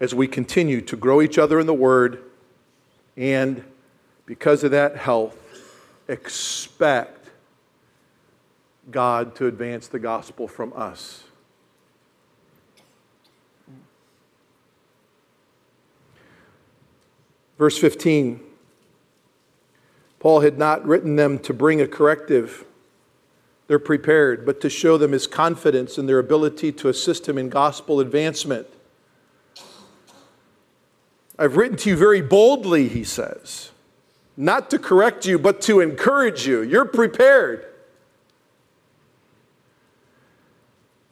as 0.00 0.14
we 0.14 0.26
continue 0.26 0.80
to 0.82 0.96
grow 0.96 1.22
each 1.22 1.38
other 1.38 1.60
in 1.60 1.66
the 1.66 1.74
Word 1.74 2.22
and, 3.16 3.64
because 4.26 4.64
of 4.64 4.70
that 4.72 4.96
health, 4.96 5.36
expect 6.08 7.30
God 8.90 9.34
to 9.36 9.46
advance 9.46 9.88
the 9.88 9.98
gospel 9.98 10.46
from 10.48 10.72
us. 10.74 11.25
Verse 17.58 17.78
15 17.78 18.40
Paul 20.18 20.40
had 20.40 20.58
not 20.58 20.84
written 20.84 21.16
them 21.16 21.38
to 21.40 21.54
bring 21.54 21.80
a 21.80 21.86
corrective. 21.86 22.64
They're 23.68 23.78
prepared, 23.78 24.46
but 24.46 24.60
to 24.60 24.70
show 24.70 24.96
them 24.96 25.12
his 25.12 25.26
confidence 25.26 25.98
in 25.98 26.06
their 26.06 26.18
ability 26.18 26.72
to 26.72 26.88
assist 26.88 27.28
him 27.28 27.36
in 27.36 27.48
gospel 27.48 28.00
advancement. 28.00 28.66
I've 31.38 31.56
written 31.56 31.76
to 31.78 31.90
you 31.90 31.96
very 31.96 32.22
boldly, 32.22 32.88
he 32.88 33.04
says 33.04 33.70
not 34.36 34.70
to 34.70 34.78
correct 34.78 35.24
you, 35.24 35.38
but 35.38 35.62
to 35.62 35.80
encourage 35.80 36.46
you. 36.46 36.62
You're 36.62 36.84
prepared. 36.84 37.64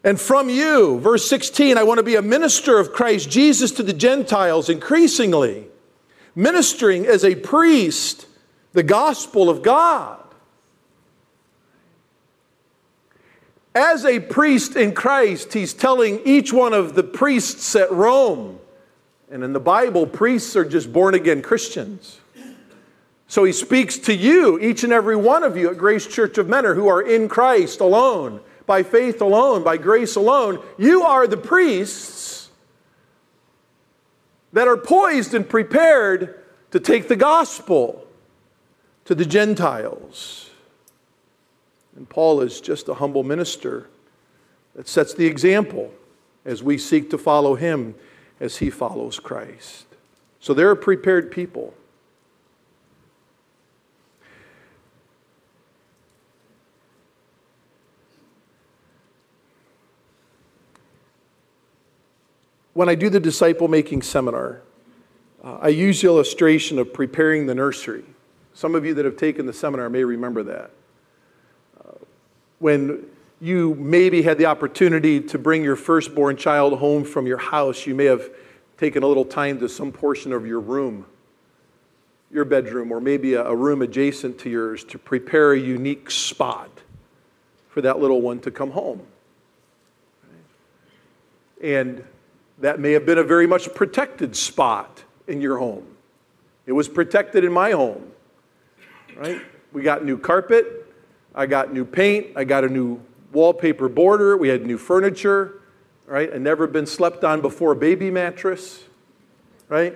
And 0.02 0.20
from 0.20 0.50
you, 0.50 1.00
verse 1.00 1.26
16, 1.28 1.78
I 1.78 1.82
want 1.82 1.98
to 1.98 2.04
be 2.04 2.16
a 2.16 2.22
minister 2.22 2.78
of 2.78 2.92
Christ 2.92 3.30
Jesus 3.30 3.70
to 3.72 3.82
the 3.82 3.94
Gentiles 3.94 4.68
increasingly, 4.68 5.66
ministering 6.34 7.06
as 7.06 7.24
a 7.24 7.34
priest 7.34 8.26
the 8.72 8.82
gospel 8.82 9.48
of 9.48 9.62
God. 9.62 10.20
As 13.74 14.04
a 14.04 14.20
priest 14.20 14.76
in 14.76 14.94
Christ, 14.94 15.52
he's 15.52 15.74
telling 15.74 16.20
each 16.24 16.52
one 16.52 16.72
of 16.72 16.94
the 16.94 17.02
priests 17.02 17.74
at 17.74 17.90
Rome, 17.90 18.60
and 19.30 19.42
in 19.42 19.52
the 19.52 19.60
Bible, 19.60 20.06
priests 20.06 20.54
are 20.54 20.64
just 20.64 20.92
born 20.92 21.14
again 21.14 21.42
Christians. 21.42 22.20
So 23.26 23.42
he 23.42 23.52
speaks 23.52 23.98
to 23.98 24.14
you, 24.14 24.60
each 24.60 24.84
and 24.84 24.92
every 24.92 25.16
one 25.16 25.42
of 25.42 25.56
you 25.56 25.70
at 25.70 25.78
Grace 25.78 26.06
Church 26.06 26.38
of 26.38 26.48
Mentor 26.48 26.74
who 26.74 26.86
are 26.86 27.02
in 27.02 27.28
Christ 27.28 27.80
alone, 27.80 28.40
by 28.66 28.82
faith 28.82 29.20
alone, 29.20 29.64
by 29.64 29.76
grace 29.76 30.14
alone. 30.14 30.62
You 30.78 31.02
are 31.02 31.26
the 31.26 31.36
priests 31.36 32.43
that 34.54 34.68
are 34.68 34.76
poised 34.76 35.34
and 35.34 35.46
prepared 35.46 36.40
to 36.70 36.80
take 36.80 37.08
the 37.08 37.16
gospel 37.16 38.06
to 39.04 39.14
the 39.14 39.24
Gentiles. 39.24 40.48
And 41.96 42.08
Paul 42.08 42.40
is 42.40 42.60
just 42.60 42.88
a 42.88 42.94
humble 42.94 43.24
minister 43.24 43.88
that 44.76 44.88
sets 44.88 45.12
the 45.12 45.26
example 45.26 45.92
as 46.44 46.62
we 46.62 46.78
seek 46.78 47.10
to 47.10 47.18
follow 47.18 47.56
him 47.56 47.96
as 48.38 48.58
he 48.58 48.70
follows 48.70 49.18
Christ. 49.18 49.86
So 50.38 50.54
they're 50.54 50.70
a 50.70 50.76
prepared 50.76 51.32
people. 51.32 51.74
When 62.74 62.88
I 62.88 62.96
do 62.96 63.08
the 63.08 63.20
disciple 63.20 63.68
making 63.68 64.02
seminar, 64.02 64.60
uh, 65.42 65.58
I 65.62 65.68
use 65.68 66.00
the 66.02 66.08
illustration 66.08 66.78
of 66.78 66.92
preparing 66.92 67.46
the 67.46 67.54
nursery. 67.54 68.04
Some 68.52 68.74
of 68.74 68.84
you 68.84 68.94
that 68.94 69.04
have 69.04 69.16
taken 69.16 69.46
the 69.46 69.52
seminar 69.52 69.88
may 69.88 70.04
remember 70.04 70.42
that. 70.42 70.70
Uh, 71.80 71.92
when 72.58 73.06
you 73.40 73.74
maybe 73.76 74.22
had 74.22 74.38
the 74.38 74.46
opportunity 74.46 75.20
to 75.20 75.38
bring 75.38 75.62
your 75.62 75.76
firstborn 75.76 76.36
child 76.36 76.78
home 76.78 77.04
from 77.04 77.26
your 77.26 77.38
house, 77.38 77.86
you 77.86 77.94
may 77.94 78.06
have 78.06 78.28
taken 78.76 79.02
a 79.02 79.06
little 79.06 79.24
time 79.24 79.58
to 79.60 79.68
some 79.68 79.92
portion 79.92 80.32
of 80.32 80.46
your 80.46 80.60
room, 80.60 81.06
your 82.32 82.44
bedroom, 82.44 82.90
or 82.90 83.00
maybe 83.00 83.34
a, 83.34 83.44
a 83.44 83.54
room 83.54 83.82
adjacent 83.82 84.38
to 84.40 84.50
yours 84.50 84.82
to 84.84 84.98
prepare 84.98 85.52
a 85.52 85.58
unique 85.58 86.10
spot 86.10 86.70
for 87.68 87.80
that 87.82 88.00
little 88.00 88.20
one 88.20 88.40
to 88.40 88.50
come 88.50 88.70
home. 88.70 89.02
And 91.62 92.04
that 92.58 92.80
may 92.80 92.92
have 92.92 93.04
been 93.04 93.18
a 93.18 93.24
very 93.24 93.46
much 93.46 93.74
protected 93.74 94.36
spot 94.36 95.02
in 95.26 95.40
your 95.40 95.58
home. 95.58 95.86
It 96.66 96.72
was 96.72 96.88
protected 96.88 97.44
in 97.44 97.52
my 97.52 97.72
home, 97.72 98.10
right? 99.16 99.40
We 99.72 99.82
got 99.82 100.04
new 100.04 100.16
carpet, 100.16 100.86
I 101.34 101.46
got 101.46 101.72
new 101.72 101.84
paint, 101.84 102.28
I 102.36 102.44
got 102.44 102.64
a 102.64 102.68
new 102.68 103.00
wallpaper 103.32 103.88
border, 103.88 104.36
we 104.36 104.48
had 104.48 104.64
new 104.64 104.78
furniture, 104.78 105.60
right? 106.06 106.32
I 106.32 106.38
never 106.38 106.66
been 106.66 106.86
slept 106.86 107.24
on 107.24 107.40
before 107.40 107.74
baby 107.74 108.10
mattress, 108.10 108.84
right? 109.68 109.94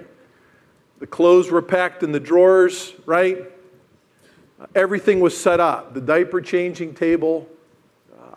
The 0.98 1.06
clothes 1.06 1.50
were 1.50 1.62
packed 1.62 2.02
in 2.02 2.12
the 2.12 2.20
drawers, 2.20 2.92
right? 3.06 3.38
Everything 4.74 5.20
was 5.20 5.36
set 5.40 5.60
up. 5.60 5.94
The 5.94 6.00
diaper 6.00 6.40
changing 6.40 6.94
table, 6.94 7.48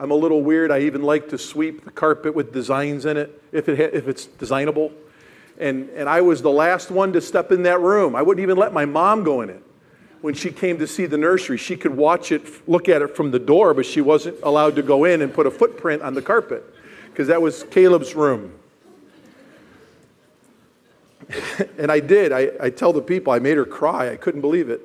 I'm 0.02 0.10
a 0.10 0.16
little 0.16 0.42
weird. 0.42 0.72
I 0.72 0.80
even 0.80 1.04
like 1.04 1.30
to 1.30 1.38
sweep 1.38 1.86
the 1.86 1.92
carpet 1.92 2.34
with 2.34 2.52
designs 2.52 3.06
in 3.06 3.18
it 3.18 3.40
if, 3.52 3.70
it 3.70 3.94
if 3.94 4.08
it's 4.08 4.26
designable. 4.26 4.92
And, 5.60 5.92
and 5.92 6.10
I 6.10 6.22
was 6.22 6.42
the 6.42 6.50
last 6.50 6.90
one 6.90 7.14
to 7.14 7.22
step 7.22 7.52
in 7.52 7.62
that 7.64 7.80
room. 7.82 8.16
I 8.16 8.24
wouldn't 8.24 8.42
even 8.42 8.58
let 8.58 8.74
my 8.74 8.84
mom 8.84 9.24
go 9.24 9.42
in 9.42 9.52
it. 9.52 9.62
When 10.22 10.34
she 10.34 10.52
came 10.52 10.80
to 10.80 10.88
see 10.88 11.06
the 11.06 11.20
nursery, 11.20 11.58
she 11.58 11.78
could 11.78 11.96
watch 11.96 12.32
it, 12.32 12.68
look 12.68 12.90
at 12.90 13.04
it 13.04 13.16
from 13.16 13.30
the 13.30 13.38
door, 13.38 13.76
but 13.76 13.86
she 13.86 14.02
wasn't 14.02 14.38
allowed 14.42 14.76
to 14.78 14.82
go 14.82 15.04
in 15.04 15.22
and 15.22 15.32
put 15.32 15.46
a 15.46 15.52
footprint 15.52 16.02
on 16.02 16.16
the 16.16 16.22
carpet 16.24 16.64
because 17.12 17.28
that 17.28 17.40
was 17.40 17.62
Caleb's 17.70 18.16
room. 18.16 18.58
and 21.78 21.92
I 21.92 22.00
did. 22.00 22.32
I, 22.32 22.50
I 22.60 22.72
tell 22.72 22.92
the 22.92 23.04
people, 23.04 23.34
I 23.34 23.38
made 23.38 23.56
her 23.56 23.66
cry. 23.66 24.12
I 24.12 24.16
couldn't 24.16 24.42
believe 24.42 24.72
it. 24.72 24.82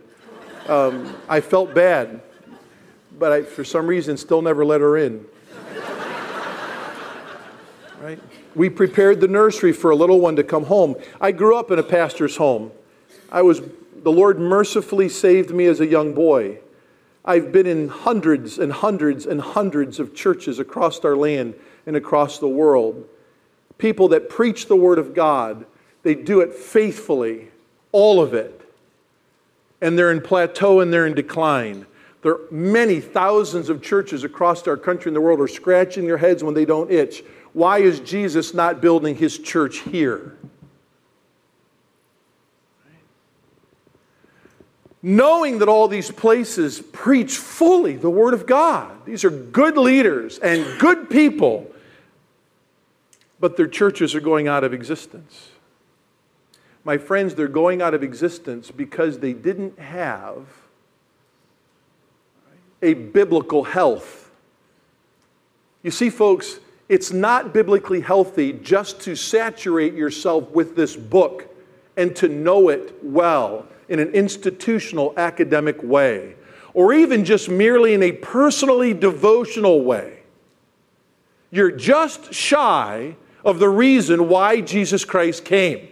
Um, 0.69 1.17
I 1.27 1.41
felt 1.41 1.75
bad 1.75 2.21
but 3.19 3.33
I, 3.33 3.43
for 3.43 3.65
some 3.65 3.87
reason, 3.87 4.17
still 4.17 4.43
never 4.43 4.65
let 4.65 4.81
her 4.81 4.97
in. 4.97 5.25
right? 8.01 8.19
We 8.55 8.71
prepared 8.71 9.21
the 9.21 9.29
nursery 9.29 9.73
for 9.73 9.91
a 9.91 9.97
little 9.97 10.21
one 10.21 10.37
to 10.37 10.45
come 10.45 10.65
home. 10.65 10.97
I 11.21 11.33
grew 11.33 11.57
up 11.57 11.71
in 11.71 11.79
a 11.79 11.83
pastor's 11.83 12.37
home. 12.37 12.71
I 13.31 13.43
was, 13.43 13.61
the 14.03 14.13
Lord 14.13 14.39
mercifully 14.39 15.09
saved 15.09 15.51
me 15.51 15.67
as 15.67 15.81
a 15.81 15.87
young 15.87 16.15
boy. 16.15 16.61
I've 17.25 17.51
been 17.53 17.67
in 17.67 17.89
hundreds 17.89 18.59
and 18.59 18.73
hundreds 18.73 19.27
and 19.27 19.41
hundreds 19.41 19.99
of 19.99 20.15
churches 20.15 20.59
across 20.59 21.01
our 21.05 21.17
land 21.17 21.55
and 21.85 21.97
across 21.97 22.39
the 22.39 22.49
world. 22.49 23.09
People 23.79 24.09
that 24.09 24.29
preach 24.29 24.67
the 24.67 24.77
Word 24.77 24.99
of 24.99 25.13
God, 25.15 25.67
they 26.03 26.15
do 26.15 26.41
it 26.41 26.55
faithfully, 26.55 27.49
all 27.93 28.23
of 28.23 28.33
it. 28.33 28.63
and 29.81 29.99
they're 29.99 30.11
in 30.13 30.21
plateau 30.21 30.81
and 30.81 30.93
they're 30.93 31.07
in 31.07 31.15
decline. 31.15 31.87
There 32.27 32.35
are 32.35 32.51
many 32.51 32.99
thousands 32.99 33.69
of 33.69 33.81
churches 33.81 34.25
across 34.25 34.67
our 34.67 34.77
country 34.77 35.11
and 35.11 35.15
the 35.15 35.21
world 35.21 35.39
are 35.39 35.47
scratching 35.47 36.07
their 36.07 36.19
heads 36.19 36.43
when 36.43 36.55
they 36.55 36.65
don't 36.65 36.91
itch. 36.91 37.23
Why 37.53 37.79
is 37.79 38.01
Jesus 38.01 38.53
not 38.53 38.81
building 38.81 39.15
his 39.15 39.39
church 39.39 39.79
here? 39.83 40.37
Knowing 45.01 45.61
that 45.61 45.69
all 45.69 45.87
these 45.87 46.11
places 46.11 46.81
preach 46.81 47.37
fully 47.37 47.95
the 47.95 48.11
Word 48.11 48.35
of 48.35 48.45
God. 48.45 49.07
These 49.07 49.25
are 49.25 49.31
good 49.31 49.79
leaders 49.79 50.41
and 50.41 50.81
good 50.81 51.09
people, 51.09 51.71
but 53.39 53.57
their 53.57 53.69
churches 53.69 54.17
are 54.17 54.21
going 54.21 54.49
out 54.49 54.65
of 54.65 54.75
existence. 54.75 55.51
My 56.83 56.99
friends, 56.99 57.37
they're 57.37 57.47
going 57.47 57.81
out 57.81 57.95
of 57.95 58.03
existence 58.03 58.73
because 58.73 59.21
they 59.21 59.33
didn't 59.33 59.79
have 59.79 60.66
a 62.83 62.95
biblical 62.95 63.65
health. 63.65 64.31
You 65.83 65.91
see, 65.91 66.11
folks, 66.11 66.61
it's 66.89 67.13
not 67.13 67.53
biblically 67.53 68.01
healthy 68.01 68.53
just 68.53 69.01
to 69.03 69.17
saturate 69.17 69.95
yourself 69.95 70.51
with 70.51 70.77
this 70.77 70.95
book 70.97 71.55
and 71.97 72.15
to 72.17 72.29
know 72.29 72.69
it 72.69 72.95
well 73.03 73.67
in 73.89 73.99
an 73.99 74.11
institutional 74.11 75.15
academic 75.17 75.83
way, 75.83 76.35
or 76.75 76.93
even 76.93 77.25
just 77.25 77.49
merely 77.49 77.95
in 77.95 78.03
a 78.03 78.13
personally 78.13 78.93
devotional 78.93 79.83
way. 79.83 80.21
You're 81.51 81.71
just 81.71 82.35
shy 82.35 83.17
of 83.45 83.59
the 83.59 83.69
reason 83.69 84.29
why 84.29 84.61
Jesus 84.61 85.05
Christ 85.05 85.45
came. 85.45 85.89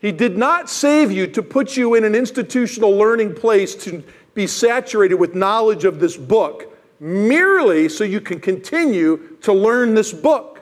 He 0.00 0.12
did 0.12 0.38
not 0.38 0.70
save 0.70 1.12
you 1.12 1.26
to 1.28 1.42
put 1.42 1.76
you 1.76 1.94
in 1.94 2.04
an 2.04 2.14
institutional 2.14 2.90
learning 2.90 3.34
place 3.34 3.74
to 3.84 4.02
be 4.34 4.46
saturated 4.46 5.16
with 5.16 5.34
knowledge 5.34 5.84
of 5.84 6.00
this 6.00 6.16
book, 6.16 6.76
merely 7.00 7.88
so 7.88 8.04
you 8.04 8.20
can 8.20 8.40
continue 8.40 9.36
to 9.42 9.52
learn 9.52 9.94
this 9.94 10.12
book. 10.12 10.60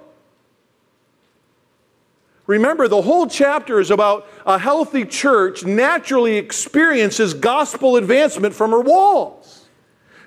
Remember, 2.49 2.89
the 2.89 3.03
whole 3.03 3.27
chapter 3.27 3.79
is 3.79 3.91
about 3.91 4.27
a 4.47 4.59
healthy 4.59 5.05
church 5.05 5.65
naturally 5.65 6.37
experiences 6.37 7.35
gospel 7.35 7.97
advancement 7.97 8.55
from 8.55 8.71
her 8.71 8.81
walls. 8.81 9.38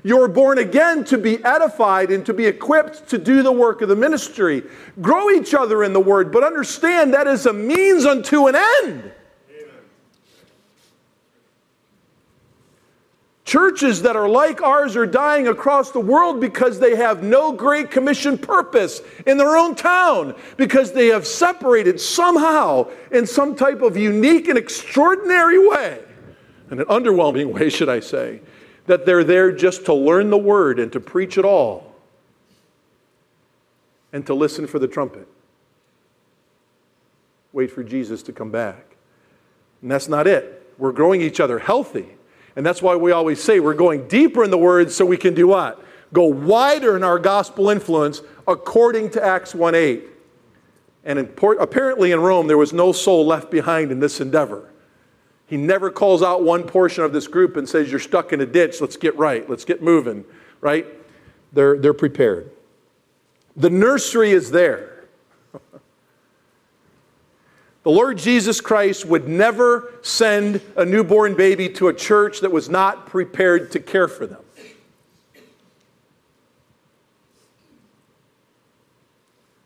You're 0.04 0.28
born 0.28 0.58
again 0.58 1.04
to 1.06 1.18
be 1.18 1.44
edified 1.44 2.12
and 2.12 2.26
to 2.26 2.34
be 2.34 2.48
equipped 2.48 3.10
to 3.10 3.18
do 3.18 3.44
the 3.44 3.52
work 3.52 3.82
of 3.82 3.90
the 3.90 3.96
ministry. 3.96 4.64
Grow 5.00 5.30
each 5.30 5.54
other 5.54 5.84
in 5.84 5.94
the 5.94 6.00
word, 6.00 6.32
but 6.32 6.44
understand 6.44 7.14
that 7.14 7.28
is 7.28 7.46
a 7.46 7.54
means 7.54 8.06
unto 8.06 8.48
an 8.48 8.56
end. 8.56 9.12
Churches 13.44 14.04
that 14.04 14.16
are 14.16 14.30
like 14.30 14.62
ours 14.62 14.96
are 14.96 15.06
dying 15.06 15.50
across 15.50 15.92
the 15.92 16.00
world 16.00 16.40
because 16.40 16.80
they 16.80 16.96
have 16.96 17.22
no 17.22 17.52
Great 17.52 17.92
Commission 17.92 18.38
purpose 18.38 19.02
in 19.28 19.38
their 19.38 19.58
own 19.58 19.76
town, 19.76 20.34
because 20.56 20.94
they 20.94 21.08
have 21.08 21.28
separated 21.28 22.00
somehow 22.00 22.90
in 23.12 23.28
some 23.28 23.56
type 23.56 23.82
of 23.82 23.98
unique 23.98 24.48
and 24.48 24.58
extraordinary 24.58 25.68
way, 25.68 26.02
in 26.72 26.80
an 26.80 26.86
underwhelming 26.86 27.52
way, 27.52 27.70
should 27.70 27.90
I 27.90 28.00
say, 28.00 28.40
that 28.92 29.06
they're 29.06 29.24
there 29.24 29.54
just 29.54 29.86
to 29.86 29.94
learn 29.94 30.30
the 30.30 30.38
word 30.38 30.78
and 30.78 30.92
to 30.92 31.00
preach 31.00 31.38
it 31.38 31.46
all 31.46 31.96
and 34.12 34.26
to 34.26 34.34
listen 34.34 34.68
for 34.68 34.80
the 34.80 34.88
trumpet. 34.88 35.30
Wait 37.54 37.72
for 37.72 37.86
Jesus 37.86 38.22
to 38.24 38.34
come 38.34 38.52
back. 38.52 38.98
And 39.82 39.90
that's 39.90 40.10
not 40.10 40.28
it. 40.28 40.74
We're 40.78 40.92
growing 40.92 41.22
each 41.22 41.40
other 41.40 41.58
healthy. 41.58 42.06
And 42.58 42.66
that's 42.66 42.82
why 42.82 42.98
we 42.98 43.14
always 43.14 43.42
say 43.42 43.62
we're 43.62 43.76
going 43.76 44.10
deeper 44.10 44.44
in 44.44 44.52
the 44.52 44.58
word 44.58 44.92
so 44.92 45.06
we 45.06 45.16
can 45.16 45.34
do 45.34 45.48
what? 45.48 45.82
Go 46.12 46.26
wider 46.26 46.98
in 46.98 47.04
our 47.06 47.18
gospel 47.18 47.70
influence 47.70 48.22
according 48.46 49.12
to 49.12 49.24
Acts 49.24 49.56
1 49.56 49.74
8. 49.74 50.04
And 51.06 51.18
in, 51.18 51.34
apparently 51.62 52.12
in 52.12 52.20
Rome, 52.20 52.48
there 52.48 52.58
was 52.58 52.74
no 52.74 52.92
soul 52.92 53.26
left 53.26 53.52
behind 53.52 53.90
in 53.90 54.02
this 54.02 54.20
endeavor. 54.20 54.71
He 55.52 55.58
never 55.58 55.92
calls 55.92 56.24
out 56.24 56.44
one 56.44 56.64
portion 56.64 57.04
of 57.04 57.12
this 57.12 57.28
group 57.28 57.58
and 57.58 57.68
says, 57.68 57.92
You're 57.92 58.00
stuck 58.00 58.32
in 58.32 58.40
a 58.40 58.46
ditch, 58.46 58.80
let's 58.80 58.96
get 58.96 59.18
right, 59.18 59.48
let's 59.50 59.66
get 59.66 59.84
moving, 59.84 60.24
right? 60.62 60.88
They're, 61.52 61.78
they're 61.78 61.94
prepared. 61.94 62.50
The 63.58 63.70
nursery 63.70 64.32
is 64.32 64.52
there. 64.52 65.04
the 67.84 67.92
Lord 67.92 68.18
Jesus 68.18 68.62
Christ 68.62 69.04
would 69.04 69.28
never 69.28 69.94
send 70.02 70.62
a 70.78 70.86
newborn 70.86 71.36
baby 71.36 71.68
to 71.72 71.90
a 71.90 71.94
church 71.94 72.40
that 72.40 72.54
was 72.54 72.70
not 72.70 73.08
prepared 73.08 73.74
to 73.74 73.82
care 73.82 74.08
for 74.08 74.26
them. 74.26 74.42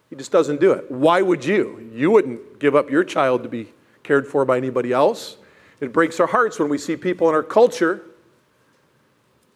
He 0.10 0.15
just 0.15 0.32
doesn't 0.32 0.60
do 0.60 0.71
it. 0.71 0.89
Why 0.89 1.21
would 1.21 1.45
you? 1.45 1.91
You 1.93 2.10
wouldn't 2.10 2.58
give 2.58 2.76
up 2.76 2.89
your 2.89 3.04
child 3.04 3.43
to 3.43 3.50
be 3.50 3.71
cared 4.02 4.26
for 4.26 4.45
by 4.45 4.58
anybody 4.58 4.91
else. 4.91 5.38
It 5.80 5.92
breaks 5.92 6.20
our 6.20 6.28
hearts 6.28 6.60
when 6.60 6.70
we 6.70 6.78
see 6.78 6.96
people 6.96 7.28
in 7.30 7.36
our 7.36 7.44
culture, 7.44 8.02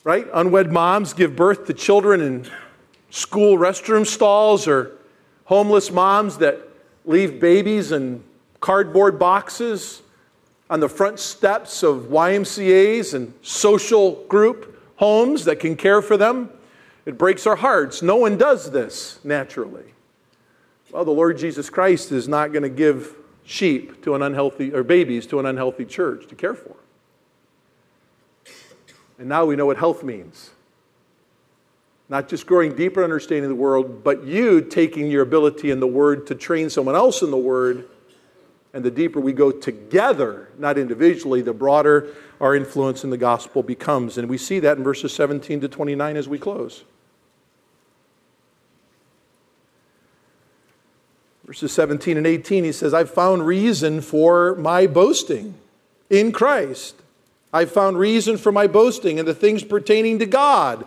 right? 0.04 0.28
Unwed 0.34 0.72
moms 0.72 1.14
give 1.14 1.36
birth 1.36 1.66
to 1.68 1.74
children 1.74 2.22
in 2.22 2.48
school 3.10 3.58
restroom 3.58 4.06
stalls, 4.06 4.68
or 4.68 4.92
homeless 5.46 5.92
moms 5.92 6.38
that 6.38 6.60
leave 7.06 7.40
babies 7.40 7.92
in 7.92 8.24
cardboard 8.60 9.18
boxes 9.18 10.02
on 10.70 10.80
the 10.80 10.90
front 10.90 11.20
steps 11.20 11.82
of 11.82 12.10
YMCAs 12.10 13.14
and 13.14 13.34
social 13.42 14.24
group 14.26 14.80
homes 14.98 15.46
that 15.46 15.60
can 15.60 15.76
care 15.76 16.02
for 16.02 16.18
them. 16.18 16.50
It 17.06 17.18
breaks 17.18 17.48
our 17.48 17.56
hearts. 17.56 18.02
No 18.02 18.18
one 18.18 18.38
does 18.38 18.70
this 18.70 19.20
naturally. 19.24 19.86
Well, 20.92 21.06
the 21.06 21.12
Lord 21.12 21.38
Jesus 21.38 21.70
Christ 21.70 22.12
is 22.12 22.28
not 22.28 22.52
going 22.52 22.64
to 22.64 22.70
give 22.70 23.16
sheep 23.50 24.04
to 24.04 24.14
an 24.14 24.22
unhealthy, 24.22 24.72
or 24.72 24.84
babies 24.84 25.26
to 25.26 25.40
an 25.40 25.46
unhealthy 25.48 25.84
church 25.84 26.28
to 26.28 26.36
care 26.36 26.54
for. 26.54 26.76
And 29.18 29.28
now 29.28 29.46
we 29.46 29.56
know 29.56 29.66
what 29.66 29.78
health 29.78 30.04
means. 30.04 30.52
Not 32.10 32.30
just 32.30 32.46
growing 32.46 32.76
deeper 32.76 33.04
understanding 33.04 33.46
of 33.46 33.50
the 33.50 33.56
world, 33.56 34.04
but 34.04 34.24
you 34.24 34.62
taking 34.62 35.10
your 35.10 35.24
ability 35.24 35.72
in 35.72 35.80
the 35.80 35.88
Word 35.88 36.28
to 36.28 36.36
train 36.36 36.70
someone 36.70 36.96
else 36.96 37.24
in 37.24 37.32
the 37.32 37.38
Word. 37.38 37.90
And 38.72 38.86
the 38.86 38.92
deeper 38.92 39.20
we 39.20 39.34
go 39.34 39.52
together, 39.52 40.50
not 40.60 40.78
individually, 40.78 41.42
the 41.42 41.54
broader 41.54 42.16
our 42.40 42.56
influence 42.56 43.04
in 43.04 43.10
the 43.10 43.18
gospel 43.18 43.64
becomes. 43.64 44.20
And 44.20 44.30
we 44.30 44.38
see 44.38 44.60
that 44.60 44.78
in 44.78 44.84
verses 44.84 45.12
17 45.12 45.62
to 45.62 45.68
29 45.68 46.18
as 46.18 46.30
we 46.30 46.38
close. 46.38 46.84
Verses 51.50 51.72
17 51.72 52.16
and 52.16 52.28
18, 52.28 52.64
he 52.64 52.72
says, 52.72 52.94
I've 52.94 53.10
found 53.10 53.44
reason 53.44 54.02
for 54.02 54.54
my 54.58 54.86
boasting 54.86 55.56
in 56.08 56.32
Christ. 56.32 56.94
I've 57.52 57.72
found 57.72 57.98
reason 57.98 58.38
for 58.38 58.52
my 58.52 58.68
boasting 58.68 59.18
in 59.18 59.26
the 59.26 59.34
things 59.34 59.64
pertaining 59.64 60.20
to 60.20 60.28
God. 60.28 60.86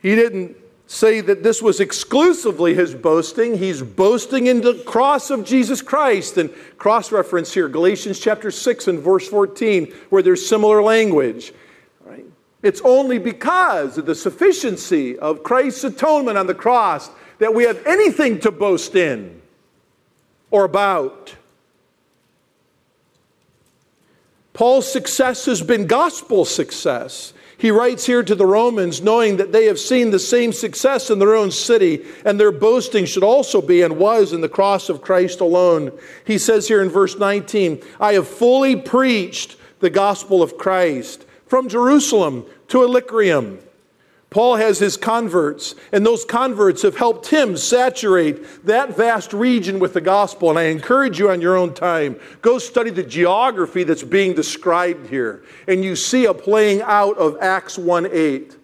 He 0.00 0.14
didn't 0.14 0.56
say 0.86 1.20
that 1.20 1.42
this 1.42 1.60
was 1.60 1.78
exclusively 1.78 2.72
his 2.72 2.94
boasting. 2.94 3.58
He's 3.58 3.82
boasting 3.82 4.46
in 4.46 4.62
the 4.62 4.82
cross 4.86 5.28
of 5.28 5.44
Jesus 5.44 5.82
Christ. 5.82 6.38
And 6.38 6.48
cross 6.78 7.12
reference 7.12 7.52
here, 7.52 7.68
Galatians 7.68 8.18
chapter 8.18 8.50
6 8.50 8.88
and 8.88 8.98
verse 8.98 9.28
14, 9.28 9.92
where 10.08 10.22
there's 10.22 10.48
similar 10.48 10.82
language. 10.82 11.52
Right? 12.02 12.24
It's 12.62 12.80
only 12.82 13.18
because 13.18 13.98
of 13.98 14.06
the 14.06 14.14
sufficiency 14.14 15.18
of 15.18 15.42
Christ's 15.42 15.84
atonement 15.84 16.38
on 16.38 16.46
the 16.46 16.54
cross 16.54 17.10
that 17.40 17.52
we 17.52 17.64
have 17.64 17.86
anything 17.86 18.40
to 18.40 18.50
boast 18.50 18.94
in 18.94 19.41
or 20.52 20.64
about. 20.64 21.34
Paul's 24.52 24.90
success 24.92 25.46
has 25.46 25.62
been 25.62 25.86
gospel 25.86 26.44
success. 26.44 27.32
He 27.56 27.70
writes 27.70 28.04
here 28.04 28.22
to 28.22 28.34
the 28.34 28.46
Romans, 28.46 29.00
knowing 29.00 29.38
that 29.38 29.50
they 29.50 29.64
have 29.64 29.78
seen 29.78 30.10
the 30.10 30.18
same 30.18 30.52
success 30.52 31.10
in 31.10 31.18
their 31.18 31.34
own 31.34 31.50
city, 31.50 32.04
and 32.24 32.38
their 32.38 32.52
boasting 32.52 33.06
should 33.06 33.24
also 33.24 33.62
be 33.62 33.82
and 33.82 33.96
was 33.96 34.32
in 34.32 34.42
the 34.42 34.48
cross 34.48 34.88
of 34.88 35.00
Christ 35.00 35.40
alone. 35.40 35.98
He 36.26 36.36
says 36.38 36.68
here 36.68 36.82
in 36.82 36.90
verse 36.90 37.16
19, 37.16 37.82
I 37.98 38.12
have 38.12 38.28
fully 38.28 38.76
preached 38.76 39.56
the 39.80 39.90
gospel 39.90 40.42
of 40.42 40.58
Christ 40.58 41.24
from 41.46 41.68
Jerusalem 41.68 42.44
to 42.68 42.82
Illyricum 42.82 43.58
Paul 44.32 44.56
has 44.56 44.78
his 44.78 44.96
converts, 44.96 45.74
and 45.92 46.06
those 46.06 46.24
converts 46.24 46.80
have 46.82 46.96
helped 46.96 47.26
him 47.26 47.54
saturate 47.54 48.64
that 48.64 48.96
vast 48.96 49.34
region 49.34 49.78
with 49.78 49.92
the 49.92 50.00
gospel. 50.00 50.48
And 50.48 50.58
I 50.58 50.64
encourage 50.64 51.18
you 51.18 51.30
on 51.30 51.42
your 51.42 51.54
own 51.54 51.74
time, 51.74 52.18
go 52.40 52.58
study 52.58 52.88
the 52.88 53.02
geography 53.02 53.84
that's 53.84 54.02
being 54.02 54.34
described 54.34 55.08
here. 55.08 55.44
And 55.68 55.84
you 55.84 55.94
see 55.96 56.24
a 56.24 56.32
playing 56.32 56.80
out 56.80 57.18
of 57.18 57.36
Acts 57.42 57.76
1 57.76 58.08
8. 58.10 58.56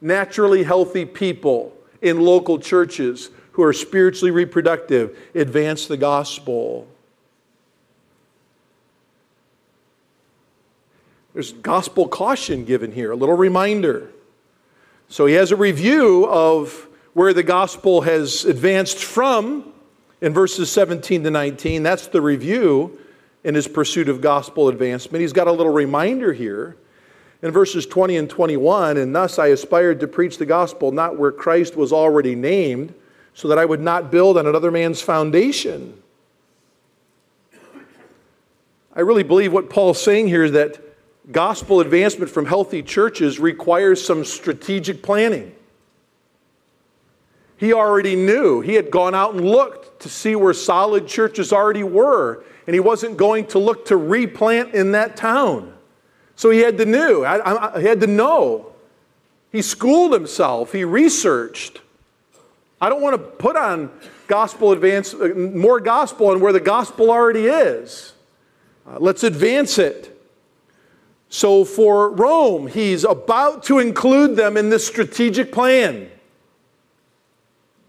Naturally 0.00 0.64
healthy 0.64 1.04
people 1.04 1.72
in 2.00 2.20
local 2.20 2.58
churches 2.58 3.30
who 3.52 3.62
are 3.62 3.72
spiritually 3.72 4.32
reproductive 4.32 5.16
advance 5.36 5.86
the 5.86 5.96
gospel. 5.96 6.88
There's 11.34 11.52
gospel 11.52 12.08
caution 12.08 12.64
given 12.64 12.90
here, 12.90 13.12
a 13.12 13.16
little 13.16 13.36
reminder. 13.36 14.10
So 15.12 15.26
he 15.26 15.34
has 15.34 15.52
a 15.52 15.56
review 15.56 16.24
of 16.24 16.88
where 17.12 17.34
the 17.34 17.42
gospel 17.42 18.00
has 18.00 18.46
advanced 18.46 19.04
from 19.04 19.70
in 20.22 20.32
verses 20.32 20.72
17 20.72 21.24
to 21.24 21.30
19. 21.30 21.82
That's 21.82 22.06
the 22.06 22.22
review 22.22 22.98
in 23.44 23.54
his 23.54 23.68
pursuit 23.68 24.08
of 24.08 24.22
gospel 24.22 24.68
advancement. 24.68 25.20
He's 25.20 25.34
got 25.34 25.48
a 25.48 25.52
little 25.52 25.70
reminder 25.70 26.32
here 26.32 26.78
in 27.42 27.50
verses 27.50 27.84
20 27.84 28.16
and 28.16 28.30
21 28.30 28.96
and 28.96 29.14
thus 29.14 29.38
I 29.38 29.48
aspired 29.48 30.00
to 30.00 30.08
preach 30.08 30.38
the 30.38 30.46
gospel 30.46 30.92
not 30.92 31.18
where 31.18 31.30
Christ 31.30 31.76
was 31.76 31.92
already 31.92 32.34
named, 32.34 32.94
so 33.34 33.48
that 33.48 33.58
I 33.58 33.66
would 33.66 33.82
not 33.82 34.10
build 34.10 34.38
on 34.38 34.46
another 34.46 34.70
man's 34.70 35.02
foundation. 35.02 36.02
I 38.96 39.00
really 39.00 39.24
believe 39.24 39.52
what 39.52 39.68
Paul's 39.68 40.00
saying 40.00 40.28
here 40.28 40.44
is 40.44 40.52
that 40.52 40.91
gospel 41.30 41.80
advancement 41.80 42.30
from 42.30 42.46
healthy 42.46 42.82
churches 42.82 43.38
requires 43.38 44.04
some 44.04 44.24
strategic 44.24 45.02
planning. 45.02 45.54
He 47.56 47.72
already 47.72 48.16
knew. 48.16 48.60
He 48.60 48.74
had 48.74 48.90
gone 48.90 49.14
out 49.14 49.34
and 49.34 49.44
looked 49.44 50.02
to 50.02 50.08
see 50.08 50.34
where 50.34 50.52
solid 50.52 51.06
churches 51.06 51.52
already 51.52 51.84
were, 51.84 52.42
and 52.66 52.74
he 52.74 52.80
wasn't 52.80 53.16
going 53.16 53.46
to 53.48 53.60
look 53.60 53.86
to 53.86 53.96
replant 53.96 54.74
in 54.74 54.92
that 54.92 55.16
town. 55.16 55.72
So 56.34 56.50
he 56.50 56.58
had 56.58 56.76
to 56.78 56.84
know. 56.84 57.22
I, 57.22 57.76
I, 57.76 57.80
he 57.80 57.86
had 57.86 58.00
to 58.00 58.08
know. 58.08 58.72
He 59.52 59.62
schooled 59.62 60.12
himself. 60.12 60.72
He 60.72 60.82
researched. 60.82 61.80
I 62.80 62.88
don't 62.88 63.00
want 63.00 63.14
to 63.14 63.18
put 63.18 63.54
on 63.54 63.92
gospel 64.26 64.72
advance 64.72 65.14
uh, 65.14 65.28
more 65.36 65.78
gospel 65.78 66.28
on 66.28 66.40
where 66.40 66.52
the 66.52 66.58
gospel 66.58 67.10
already 67.10 67.46
is. 67.46 68.14
Uh, 68.84 68.96
let's 68.98 69.22
advance 69.22 69.78
it. 69.78 70.11
So 71.32 71.64
for 71.64 72.10
Rome, 72.10 72.66
he's 72.66 73.04
about 73.04 73.62
to 73.64 73.78
include 73.78 74.36
them 74.36 74.58
in 74.58 74.68
this 74.68 74.86
strategic 74.86 75.50
plan. 75.50 76.10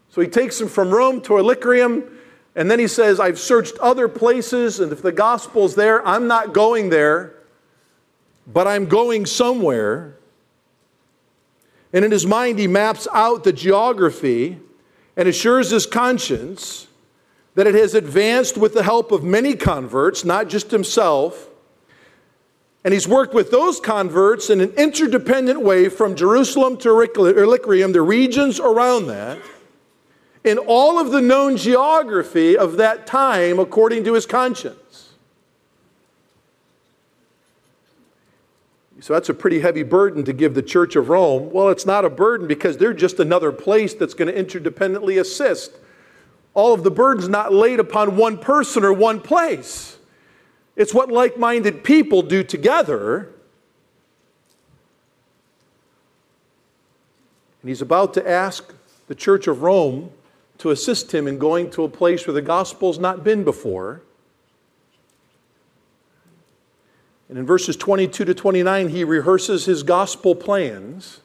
So 0.09 0.21
he 0.21 0.27
takes 0.27 0.57
them 0.57 0.69
from 0.69 0.91
Rome 0.91 1.19
to 1.23 1.37
Illyricum, 1.37 2.19
and 2.55 2.71
then 2.71 2.79
he 2.79 2.87
says, 2.87 3.19
I've 3.19 3.39
searched 3.39 3.77
other 3.79 4.07
places, 4.07 4.79
and 4.79 4.91
if 4.91 5.01
the 5.01 5.11
gospel's 5.11 5.75
there, 5.75 6.07
I'm 6.07 6.27
not 6.27 6.53
going 6.53 6.89
there 6.89 7.33
but 8.47 8.67
I'm 8.67 8.85
going 8.85 9.25
somewhere. 9.25 10.17
And 11.91 12.03
in 12.03 12.11
his 12.11 12.25
mind, 12.25 12.59
he 12.59 12.67
maps 12.67 13.07
out 13.13 13.43
the 13.43 13.53
geography 13.53 14.59
and 15.15 15.27
assures 15.27 15.69
his 15.69 15.85
conscience 15.85 16.87
that 17.55 17.67
it 17.67 17.75
has 17.75 17.93
advanced 17.93 18.57
with 18.57 18.73
the 18.73 18.83
help 18.83 19.11
of 19.11 19.23
many 19.23 19.55
converts, 19.55 20.25
not 20.25 20.49
just 20.49 20.71
himself. 20.71 21.49
And 22.83 22.93
he's 22.93 23.07
worked 23.07 23.33
with 23.33 23.49
those 23.49 23.79
converts 23.79 24.49
in 24.49 24.59
an 24.59 24.71
interdependent 24.71 25.61
way 25.61 25.87
from 25.87 26.15
Jerusalem 26.15 26.77
to 26.77 26.89
Illyricum, 26.89 27.93
the 27.93 28.01
regions 28.01 28.59
around 28.59 29.07
that, 29.07 29.39
in 30.43 30.57
all 30.57 30.99
of 30.99 31.11
the 31.11 31.21
known 31.21 31.55
geography 31.55 32.57
of 32.57 32.77
that 32.77 33.07
time 33.07 33.59
according 33.59 34.03
to 34.03 34.13
his 34.13 34.25
conscience. 34.25 35.13
So 38.99 39.11
that's 39.11 39.27
a 39.27 39.33
pretty 39.33 39.59
heavy 39.59 39.83
burden 39.83 40.23
to 40.23 40.31
give 40.31 40.53
the 40.53 40.61
Church 40.61 40.95
of 40.95 41.09
Rome. 41.09 41.51
Well, 41.51 41.67
it's 41.69 41.85
not 41.85 42.05
a 42.05 42.09
burden 42.09 42.47
because 42.47 42.77
they're 42.77 42.93
just 42.93 43.19
another 43.19 43.51
place 43.51 43.93
that's 43.93 44.13
going 44.13 44.33
to 44.33 44.33
interdependently 44.33 45.19
assist. 45.19 45.73
All 46.53 46.73
of 46.73 46.83
the 46.83 46.91
burden's 46.91 47.27
not 47.27 47.51
laid 47.51 47.81
upon 47.81 48.15
one 48.15 48.37
person 48.37 48.85
or 48.85 48.93
one 48.93 49.19
place. 49.19 49.97
It's 50.75 50.93
what 50.93 51.11
like 51.11 51.37
minded 51.37 51.83
people 51.83 52.21
do 52.21 52.43
together. 52.43 53.29
And 57.61 57.69
he's 57.69 57.81
about 57.81 58.13
to 58.15 58.29
ask 58.29 58.73
the 59.07 59.15
Church 59.15 59.47
of 59.47 59.61
Rome 59.61 60.11
to 60.57 60.71
assist 60.71 61.13
him 61.13 61.27
in 61.27 61.37
going 61.37 61.69
to 61.71 61.83
a 61.83 61.89
place 61.89 62.25
where 62.27 62.33
the 62.33 62.41
gospel's 62.41 62.99
not 62.99 63.23
been 63.23 63.43
before. 63.43 64.01
And 67.29 67.37
in 67.37 67.45
verses 67.45 67.75
22 67.77 68.25
to 68.25 68.33
29, 68.33 68.89
he 68.89 69.03
rehearses 69.03 69.65
his 69.65 69.83
gospel 69.83 70.35
plans. 70.35 71.21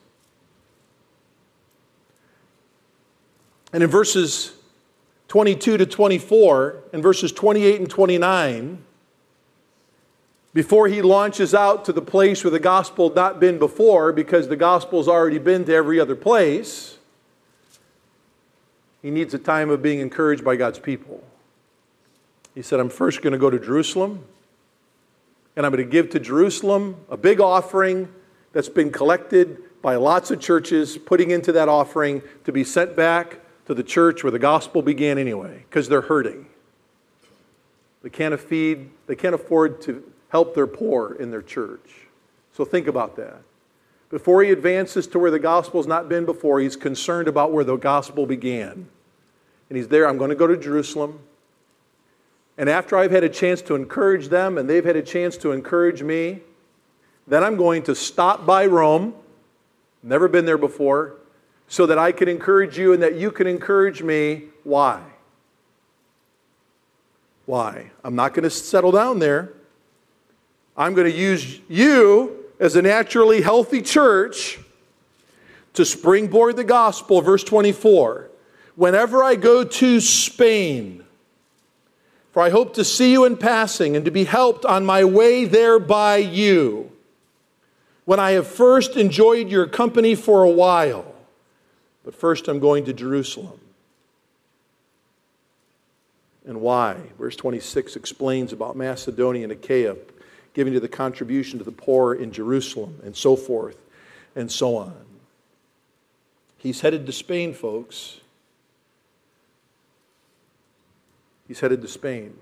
And 3.73 3.83
in 3.83 3.91
verses 3.91 4.53
22 5.29 5.77
to 5.77 5.87
24, 5.87 6.85
and 6.93 7.03
verses 7.03 7.33
28 7.33 7.81
and 7.81 7.91
29, 7.91 8.85
before 10.55 10.89
he 10.89 11.03
launches 11.03 11.55
out 11.55 11.85
to 11.85 11.93
the 11.93 12.03
place 12.03 12.43
where 12.43 12.51
the 12.51 12.59
gospel 12.59 13.09
had 13.09 13.17
not 13.17 13.41
been 13.41 13.59
before, 13.59 14.13
because 14.13 14.49
the 14.49 14.57
gospel's 14.57 15.09
already 15.09 15.39
been 15.39 15.65
to 15.67 15.75
every 15.75 16.01
other 16.01 16.17
place, 16.17 16.99
he 19.03 19.11
needs 19.11 19.35
a 19.35 19.39
time 19.39 19.71
of 19.71 19.83
being 19.83 20.01
encouraged 20.01 20.45
by 20.45 20.57
God's 20.57 20.79
people. 20.79 21.23
He 22.55 22.63
said, 22.63 22.81
I'm 22.81 22.89
first 22.89 23.23
going 23.23 23.33
to 23.33 23.39
go 23.39 23.51
to 23.51 23.59
Jerusalem 23.59 24.25
and 25.55 25.67
I'm 25.67 25.73
going 25.73 25.85
to 25.85 25.91
give 25.91 26.11
to 26.11 26.21
Jerusalem 26.21 26.97
a 27.09 27.17
big 27.17 27.41
offering 27.41 28.09
that's 28.53 28.69
been 28.69 28.91
collected 28.91 29.59
by 29.83 29.97
lots 29.97 30.31
of 30.31 30.41
churches, 30.41 30.97
putting 30.99 31.31
into 31.31 31.53
that 31.53 31.69
offering 31.69 32.23
to 32.45 32.53
be 32.53 32.65
sent 32.65 32.97
back 32.97 33.41
to 33.67 33.75
the 33.75 33.83
church 33.83 34.25
where 34.25 34.31
the 34.31 34.39
gospel 34.39 34.83
began 34.83 35.19
anyway, 35.19 35.65
because 35.69 35.89
they're 35.89 36.01
hurting. 36.01 36.47
They 38.03 38.11
can't 38.11 38.39
feed, 38.39 38.91
they 39.07 39.17
can't 39.17 39.35
afford 39.35 39.81
to 39.83 40.03
help 40.29 40.55
their 40.55 40.67
poor 40.67 41.15
in 41.15 41.31
their 41.31 41.43
church. 41.43 42.07
So 42.53 42.65
think 42.65 42.87
about 42.87 43.17
that. 43.17 43.43
Before 44.11 44.43
he 44.43 44.51
advances 44.51 45.07
to 45.09 45.19
where 45.19 45.31
the 45.31 45.39
gospel's 45.39 45.87
not 45.87 46.09
been 46.09 46.25
before, 46.25 46.61
he's 46.61 46.77
concerned 46.77 47.29
about 47.29 47.53
where 47.53 47.65
the 47.65 47.77
gospel 47.77 48.27
began. 48.27 48.89
And 49.69 49.77
he's 49.77 49.89
there, 49.89 50.09
I'm 50.09 50.17
going 50.17 50.31
to 50.31 50.37
go 50.37 50.47
to 50.47 50.57
Jerusalem. 50.57 51.21
And 52.57 52.69
after 52.69 52.97
I've 52.97 53.11
had 53.11 53.23
a 53.23 53.29
chance 53.29 53.61
to 53.63 53.75
encourage 53.75 54.29
them 54.29 54.59
and 54.59 54.69
they've 54.69 54.85
had 54.85 54.97
a 54.97 55.03
chance 55.03 55.37
to 55.39 55.53
encourage 55.53 56.03
me, 56.03 56.41
then 57.27 57.45
I'm 57.45 57.57
going 57.57 57.83
to 57.85 57.95
stop 57.95 58.47
by 58.47 58.67
Rome, 58.67 59.15
never 60.03 60.27
been 60.27 60.47
there 60.47 60.59
before, 60.59 61.17
so 61.69 61.85
that 61.87 61.99
I 61.99 62.13
can 62.13 62.29
encourage 62.29 62.79
you 62.79 62.95
and 62.95 63.03
that 63.03 63.15
you 63.17 63.31
can 63.31 63.47
encourage 63.47 64.03
me. 64.03 64.45
Why? 64.65 65.03
Why? 67.45 67.91
I'm 68.03 68.17
not 68.17 68.33
going 68.33 68.45
to 68.45 68.51
settle 68.51 68.91
down 68.91 69.19
there. 69.19 69.53
I'm 70.79 70.95
going 70.95 71.11
to 71.11 71.19
use 71.19 71.59
you 71.69 72.45
as 72.61 72.77
a 72.77 72.83
naturally 72.83 73.41
healthy 73.41 73.83
church 73.83 74.61
to 75.75 75.85
springboard 75.85 76.57
the 76.57 76.63
gospel. 76.63 77.21
Verse 77.21 77.43
24. 77.43 78.31
Whenever 78.77 79.25
I 79.25 79.35
go 79.35 79.65
to 79.65 80.01
Spain, 80.01 81.05
for 82.31 82.43
I 82.43 82.51
hope 82.51 82.75
to 82.75 82.85
see 82.85 83.11
you 83.11 83.25
in 83.25 83.37
passing 83.37 83.97
and 83.97 84.05
to 84.05 84.13
be 84.13 84.23
helped 84.23 84.65
on 84.65 84.87
my 84.87 85.05
way 85.05 85.45
there 85.45 85.81
by 85.81 86.19
you, 86.19 86.93
when 88.05 88.21
I 88.21 88.31
have 88.31 88.47
first 88.47 88.97
enjoyed 88.97 89.49
your 89.49 89.67
company 89.67 90.15
for 90.15 90.45
a 90.45 90.51
while. 90.51 91.13
But 92.05 92.15
first, 92.15 92.47
I'm 92.47 92.61
going 92.61 92.85
to 92.85 92.93
Jerusalem. 92.93 93.59
And 96.47 96.61
why? 96.61 96.97
Verse 97.19 97.35
26 97.35 97.97
explains 97.97 98.53
about 98.53 98.77
Macedonia 98.77 99.43
and 99.43 99.53
Achaia 99.53 99.97
giving 100.59 100.73
to 100.73 100.81
the 100.81 100.89
contribution 100.89 101.57
to 101.61 101.65
the 101.65 101.71
poor 101.71 102.13
in 102.13 102.33
Jerusalem 102.33 102.99
and 103.05 103.17
so 103.17 103.37
forth 103.37 103.79
and 104.35 104.51
so 104.51 104.75
on. 104.77 104.93
He's 106.57 106.81
headed 106.81 107.07
to 107.07 107.13
Spain, 107.13 107.55
folks. 107.55 108.19
He's 111.47 111.61
headed 111.61 111.81
to 111.83 111.87
Spain. 111.87 112.35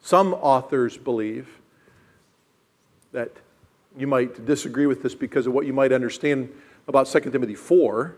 Some 0.00 0.32
authors 0.32 0.96
believe 0.96 1.48
that 3.10 3.32
you 3.98 4.06
might 4.06 4.46
disagree 4.46 4.86
with 4.86 5.02
this 5.02 5.16
because 5.16 5.48
of 5.48 5.54
what 5.54 5.66
you 5.66 5.72
might 5.72 5.90
understand 5.90 6.52
about 6.86 7.08
2 7.08 7.18
Timothy 7.32 7.56
4 7.56 8.14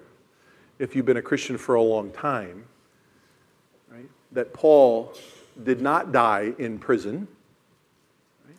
if 0.79 0.95
you've 0.95 1.07
been 1.07 1.17
a 1.17 1.23
Christian 1.23 1.57
for 1.57 1.77
a 1.77 1.83
long 1.83 2.11
time. 2.11 2.65
Right? 3.91 4.11
That 4.33 4.53
Paul 4.53 5.15
did 5.63 5.81
not 5.81 6.13
die 6.13 6.53
in 6.59 6.79
prison. 6.79 7.27
Right? 8.47 8.57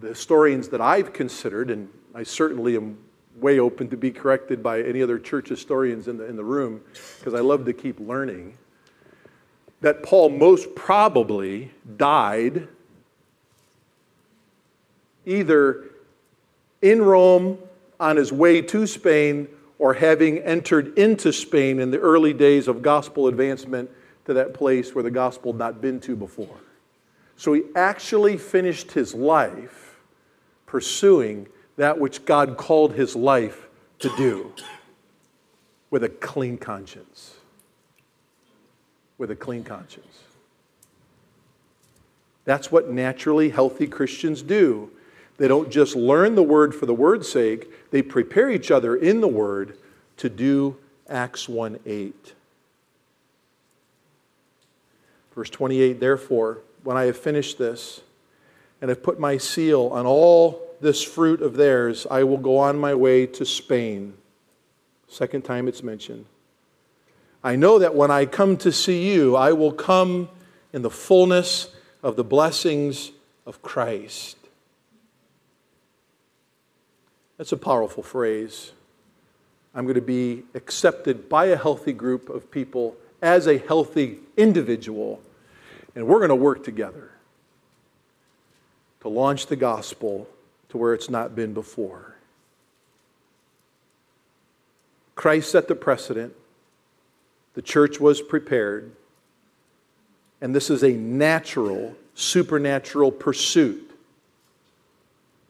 The 0.00 0.08
historians 0.08 0.68
that 0.68 0.80
I've 0.80 1.12
considered, 1.12 1.70
and 1.70 1.88
I 2.14 2.22
certainly 2.22 2.76
am 2.76 2.98
way 3.36 3.58
open 3.58 3.88
to 3.90 3.96
be 3.96 4.10
corrected 4.10 4.62
by 4.62 4.82
any 4.82 5.02
other 5.02 5.18
church 5.18 5.48
historians 5.48 6.08
in 6.08 6.16
the, 6.16 6.26
in 6.26 6.36
the 6.36 6.44
room 6.44 6.80
because 7.18 7.34
I 7.34 7.40
love 7.40 7.64
to 7.66 7.72
keep 7.72 8.00
learning 8.00 8.56
that 9.80 10.02
Paul 10.02 10.30
most 10.30 10.74
probably 10.74 11.70
died 11.96 12.68
either 15.24 15.84
in 16.82 17.02
Rome 17.02 17.58
on 18.00 18.16
his 18.16 18.32
way 18.32 18.62
to 18.62 18.86
Spain 18.86 19.48
or 19.78 19.94
having 19.94 20.38
entered 20.38 20.98
into 20.98 21.32
Spain 21.32 21.78
in 21.78 21.90
the 21.90 21.98
early 21.98 22.32
days 22.32 22.66
of 22.66 22.82
gospel 22.82 23.28
advancement 23.28 23.90
to 24.24 24.34
that 24.34 24.54
place 24.54 24.94
where 24.94 25.04
the 25.04 25.10
gospel 25.10 25.52
had 25.52 25.58
not 25.58 25.80
been 25.80 26.00
to 26.00 26.16
before. 26.16 26.56
So 27.36 27.52
he 27.52 27.62
actually 27.76 28.36
finished 28.36 28.92
his 28.92 29.14
life 29.14 29.87
pursuing 30.68 31.48
that 31.76 31.98
which 31.98 32.24
God 32.24 32.56
called 32.56 32.92
his 32.92 33.16
life 33.16 33.66
to 33.98 34.14
do 34.16 34.52
with 35.90 36.04
a 36.04 36.08
clean 36.08 36.58
conscience. 36.58 37.34
With 39.16 39.32
a 39.32 39.36
clean 39.36 39.64
conscience. 39.64 40.18
That's 42.44 42.70
what 42.70 42.88
naturally 42.90 43.50
healthy 43.50 43.86
Christians 43.86 44.42
do. 44.42 44.90
They 45.38 45.48
don't 45.48 45.70
just 45.70 45.96
learn 45.96 46.34
the 46.34 46.42
word 46.42 46.74
for 46.74 46.86
the 46.86 46.94
word's 46.94 47.30
sake, 47.30 47.90
they 47.90 48.02
prepare 48.02 48.50
each 48.50 48.70
other 48.70 48.96
in 48.96 49.20
the 49.20 49.28
word 49.28 49.78
to 50.18 50.28
do 50.28 50.76
Acts 51.08 51.48
1 51.48 51.80
8. 51.86 52.34
Verse 55.34 55.50
28 55.50 56.00
Therefore, 56.00 56.58
when 56.82 56.96
I 56.96 57.04
have 57.04 57.16
finished 57.16 57.58
this 57.58 58.00
and 58.80 58.88
have 58.88 59.02
put 59.02 59.18
my 59.18 59.36
seal 59.36 59.88
on 59.92 60.06
all 60.06 60.68
this 60.80 61.02
fruit 61.02 61.42
of 61.42 61.54
theirs, 61.54 62.06
I 62.10 62.24
will 62.24 62.38
go 62.38 62.58
on 62.58 62.78
my 62.78 62.94
way 62.94 63.26
to 63.26 63.44
Spain. 63.44 64.14
Second 65.08 65.44
time 65.44 65.68
it's 65.68 65.82
mentioned. 65.82 66.26
I 67.42 67.56
know 67.56 67.78
that 67.78 67.94
when 67.94 68.10
I 68.10 68.26
come 68.26 68.56
to 68.58 68.72
see 68.72 69.12
you, 69.12 69.36
I 69.36 69.52
will 69.52 69.72
come 69.72 70.28
in 70.72 70.82
the 70.82 70.90
fullness 70.90 71.68
of 72.02 72.16
the 72.16 72.24
blessings 72.24 73.12
of 73.46 73.62
Christ. 73.62 74.36
That's 77.36 77.52
a 77.52 77.56
powerful 77.56 78.02
phrase. 78.02 78.72
I'm 79.74 79.84
going 79.84 79.94
to 79.94 80.00
be 80.00 80.42
accepted 80.54 81.28
by 81.28 81.46
a 81.46 81.56
healthy 81.56 81.92
group 81.92 82.28
of 82.28 82.50
people 82.50 82.96
as 83.22 83.46
a 83.46 83.58
healthy 83.58 84.18
individual, 84.36 85.20
and 85.94 86.06
we're 86.06 86.18
going 86.18 86.30
to 86.30 86.34
work 86.34 86.64
together 86.64 87.10
to 89.00 89.08
launch 89.08 89.46
the 89.46 89.56
gospel 89.56 90.28
to 90.68 90.76
where 90.76 90.94
it's 90.94 91.10
not 91.10 91.34
been 91.34 91.54
before. 91.54 92.16
Christ 95.14 95.50
set 95.50 95.66
the 95.68 95.74
precedent, 95.74 96.34
the 97.54 97.62
church 97.62 97.98
was 97.98 98.20
prepared, 98.20 98.92
and 100.40 100.54
this 100.54 100.70
is 100.70 100.84
a 100.84 100.92
natural, 100.92 101.96
supernatural 102.14 103.10
pursuit 103.10 103.84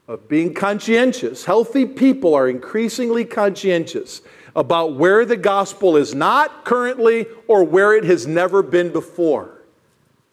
of 0.07 0.26
being 0.26 0.55
conscientious. 0.55 1.44
Healthy 1.44 1.84
people 1.84 2.34
are 2.34 2.49
increasingly 2.49 3.26
conscientious 3.26 4.22
about 4.57 4.94
where 4.94 5.26
the 5.26 5.36
gospel 5.36 5.96
is 5.99 6.14
not 6.14 6.64
currently 6.64 7.26
or 7.46 7.62
where 7.62 7.94
it 7.94 8.05
has 8.05 8.26
never 8.26 8.62
been 8.62 8.90
before. 8.90 9.51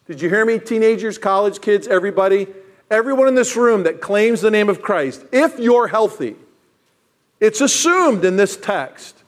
Did 0.06 0.22
you 0.22 0.30
hear 0.30 0.46
me, 0.46 0.58
teenagers, 0.58 1.18
college 1.18 1.60
kids, 1.60 1.86
everybody? 1.86 2.46
Everyone 2.90 3.28
in 3.28 3.34
this 3.34 3.56
room 3.56 3.82
that 3.82 4.00
claims 4.00 4.40
the 4.40 4.50
name 4.50 4.68
of 4.68 4.80
Christ, 4.80 5.24
if 5.32 5.58
you're 5.58 5.88
healthy, 5.88 6.36
it's 7.40 7.60
assumed 7.60 8.24
in 8.24 8.36
this 8.36 8.56
text 8.56 9.22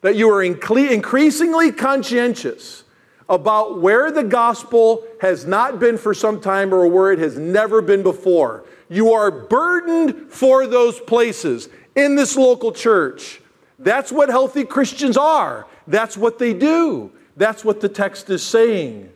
that 0.00 0.16
you 0.16 0.30
are 0.30 0.42
increasingly 0.42 1.72
conscientious 1.72 2.84
about 3.28 3.80
where 3.80 4.10
the 4.10 4.22
gospel 4.22 5.04
has 5.20 5.44
not 5.46 5.78
been 5.78 5.98
for 5.98 6.14
some 6.14 6.40
time 6.40 6.72
or 6.72 6.86
where 6.86 7.12
it 7.12 7.18
has 7.18 7.36
never 7.38 7.82
been 7.82 8.02
before. 8.02 8.64
You 8.88 9.12
are 9.12 9.30
burdened 9.30 10.30
for 10.30 10.66
those 10.66 11.00
places 11.00 11.68
in 11.96 12.14
this 12.14 12.36
local 12.36 12.72
church. 12.72 13.40
That's 13.78 14.12
what 14.12 14.28
healthy 14.28 14.64
Christians 14.64 15.16
are. 15.16 15.66
That's 15.86 16.16
what 16.16 16.38
they 16.38 16.54
do. 16.54 17.12
That's 17.36 17.64
what 17.64 17.80
the 17.80 17.88
text 17.88 18.30
is 18.30 18.42
saying. 18.42 19.10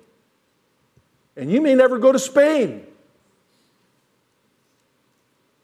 And 1.36 1.50
you 1.50 1.60
may 1.60 1.74
never 1.74 1.98
go 1.98 2.12
to 2.12 2.18
Spain. 2.18 2.84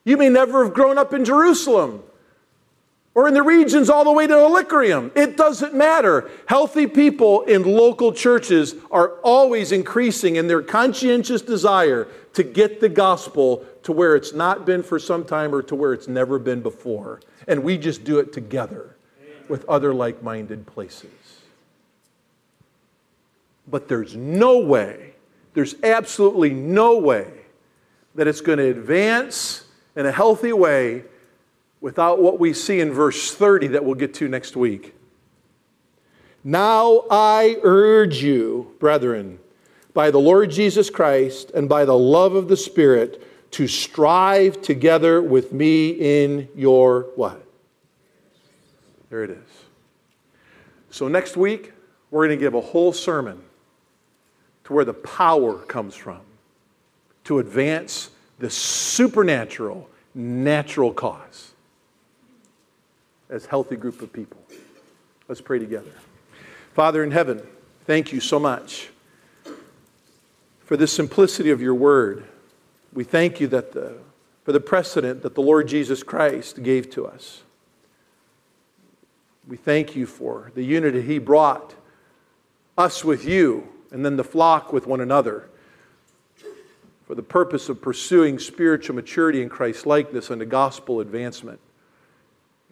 You 0.07 0.17
may 0.17 0.29
never 0.29 0.65
have 0.65 0.73
grown 0.73 0.99
up 0.99 1.13
in 1.13 1.25
Jerusalem 1.25 2.05
or 3.13 3.27
in 3.27 3.35
the 3.35 3.43
regions 3.43 3.91
all 3.91 4.05
the 4.05 4.13
way 4.13 4.29
to 4.29 4.39
Illyricum. 4.39 5.11
It 5.17 5.37
doesn't 5.37 5.75
matter. 5.75 6.31
Healthy 6.47 6.87
people 6.87 7.43
in 7.43 7.65
local 7.65 8.13
churches 8.13 8.77
are 8.93 9.15
always 9.25 9.73
increasing 9.73 10.37
in 10.37 10.47
their 10.47 10.63
conscientious 10.63 11.43
desire 11.43 12.07
to 12.35 12.45
get 12.45 12.81
the 12.81 12.89
gospel 12.89 13.67
to 13.83 13.91
where 13.91 14.15
it's 14.15 14.33
not 14.33 14.65
been 14.65 14.85
for 14.85 15.01
some 15.01 15.25
time 15.25 15.53
or 15.53 15.61
to 15.63 15.75
where 15.75 15.93
it's 15.93 16.07
never 16.07 16.39
been 16.39 16.63
before. 16.63 17.21
And 17.49 17.65
we 17.65 17.77
just 17.77 18.05
do 18.05 18.21
it 18.21 18.33
together 18.33 18.95
with 19.49 19.69
other 19.69 19.93
like 19.93 20.23
minded 20.23 20.69
places. 20.69 21.11
But 23.67 23.89
there's 23.89 24.15
no 24.15 24.61
way, 24.61 25.15
there's 25.55 25.75
absolutely 25.83 26.51
no 26.51 26.97
way 26.97 27.33
that 28.15 28.29
it's 28.29 28.41
going 28.41 28.59
to 28.59 28.71
advance 28.71 29.66
in 29.97 30.07
a 30.07 30.13
healthy 30.13 30.53
way 30.53 31.05
without 31.81 32.21
what 32.21 32.39
we 32.39 32.53
see 32.53 32.81
in 32.81 32.93
verse 32.93 33.35
30 33.35 33.69
that 33.69 33.85
we'll 33.85 33.95
get 33.95 34.15
to 34.15 34.29
next 34.29 34.57
week. 34.57 34.95
Now 36.45 37.05
I 37.11 37.57
urge 37.63 38.23
you, 38.23 38.75
brethren, 38.79 39.41
by 39.95 40.11
the 40.11 40.21
Lord 40.21 40.51
Jesus 40.51 40.91
Christ 40.91 41.51
and 41.51 41.69
by 41.69 41.85
the 41.85 41.97
love 41.99 42.35
of 42.35 42.49
the 42.49 42.57
Spirit, 42.57 43.23
to 43.53 43.67
strive 43.67 44.61
together 44.61 45.23
with 45.23 45.53
me 45.53 45.91
in 45.91 46.49
your 46.55 47.07
what? 47.17 47.43
There 49.09 49.25
it 49.25 49.31
is. 49.31 49.39
So 50.91 51.09
next 51.09 51.37
week, 51.37 51.73
we're 52.11 52.27
going 52.27 52.39
to 52.39 52.45
give 52.45 52.55
a 52.55 52.61
whole 52.61 52.93
sermon 52.93 53.43
to 54.65 54.73
where 54.73 54.85
the 54.85 54.95
power 54.95 55.59
comes 55.59 55.95
from 55.95 56.21
to 57.25 57.39
advance 57.39 58.11
the 58.39 58.51
supernatural, 58.51 59.89
natural 60.15 60.93
cause 60.93 61.53
as 63.31 63.47
healthy 63.47 63.77
group 63.77 64.03
of 64.03 64.13
people. 64.13 64.41
Let's 65.29 65.41
pray 65.41 65.59
together. 65.59 65.91
Father 66.75 67.03
in 67.03 67.11
heaven, 67.11 67.43
thank 67.85 68.13
you 68.13 68.21
so 68.21 68.39
much 68.39 68.91
for 70.65 70.77
the 70.77 70.87
simplicity 70.87 71.51
of 71.51 71.61
your 71.61 71.75
word. 71.75 72.25
We 72.93 73.05
thank 73.05 73.41
you 73.41 73.47
that 73.49 73.73
the, 73.73 73.99
for 74.45 74.53
the 74.53 74.61
precedent 74.61 75.23
that 75.23 75.35
the 75.35 75.43
Lord 75.43 75.69
Jesus 75.69 76.03
Christ 76.03 76.63
gave 76.63 76.91
to 76.91 77.07
us. 77.07 77.43
We 79.49 79.57
thank 79.57 79.95
you 79.95 80.07
for 80.07 80.51
the 80.55 80.65
unity 80.65 81.03
he 81.03 81.19
brought 81.19 81.75
us 82.77 83.05
with 83.05 83.25
you 83.25 83.69
and 83.91 84.05
then 84.05 84.17
the 84.17 84.25
flock 84.25 84.73
with 84.73 84.87
one 84.87 85.01
another 85.01 85.49
for 87.07 87.15
the 87.15 87.23
purpose 87.23 87.69
of 87.69 87.81
pursuing 87.81 88.39
spiritual 88.39 88.97
maturity 88.97 89.41
in 89.41 89.49
Christ 89.49 89.87
likeness 89.87 90.31
and 90.31 90.41
the 90.41 90.47
gospel 90.47 91.01
advancement. 91.01 91.61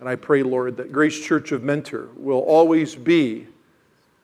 And 0.01 0.09
I 0.09 0.17
pray, 0.17 0.43
Lord, 0.43 0.77
that 0.79 0.93
Grace 0.93 1.19
Church 1.25 1.53
of 1.53 1.63
Mentor 1.63 2.09
will 2.17 2.41
always 2.41 2.97
be 2.97 3.47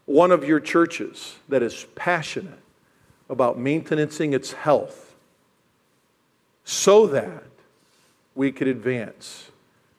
one 0.07 0.33
of 0.33 0.45
your 0.45 0.59
churches 0.59 1.37
that 1.49 1.63
is 1.63 1.87
passionate 1.95 2.59
about 3.29 3.59
maintaining 3.59 4.33
its 4.33 4.53
health 4.53 5.15
so 6.65 7.07
that 7.07 7.45
we 8.35 8.51
could 8.51 8.67
advance 8.67 9.51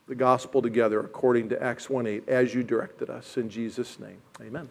the 0.10 0.16
gospel 0.16 0.62
together 0.62 1.00
according 1.00 1.48
to 1.50 1.64
Acts 1.64 1.90
1 1.90 2.06
8 2.06 2.28
as 2.28 2.54
you 2.54 2.64
directed 2.64 3.10
us. 3.10 3.38
In 3.38 3.50
Jesus' 3.50 3.98
name, 3.98 4.18
amen. 4.42 4.68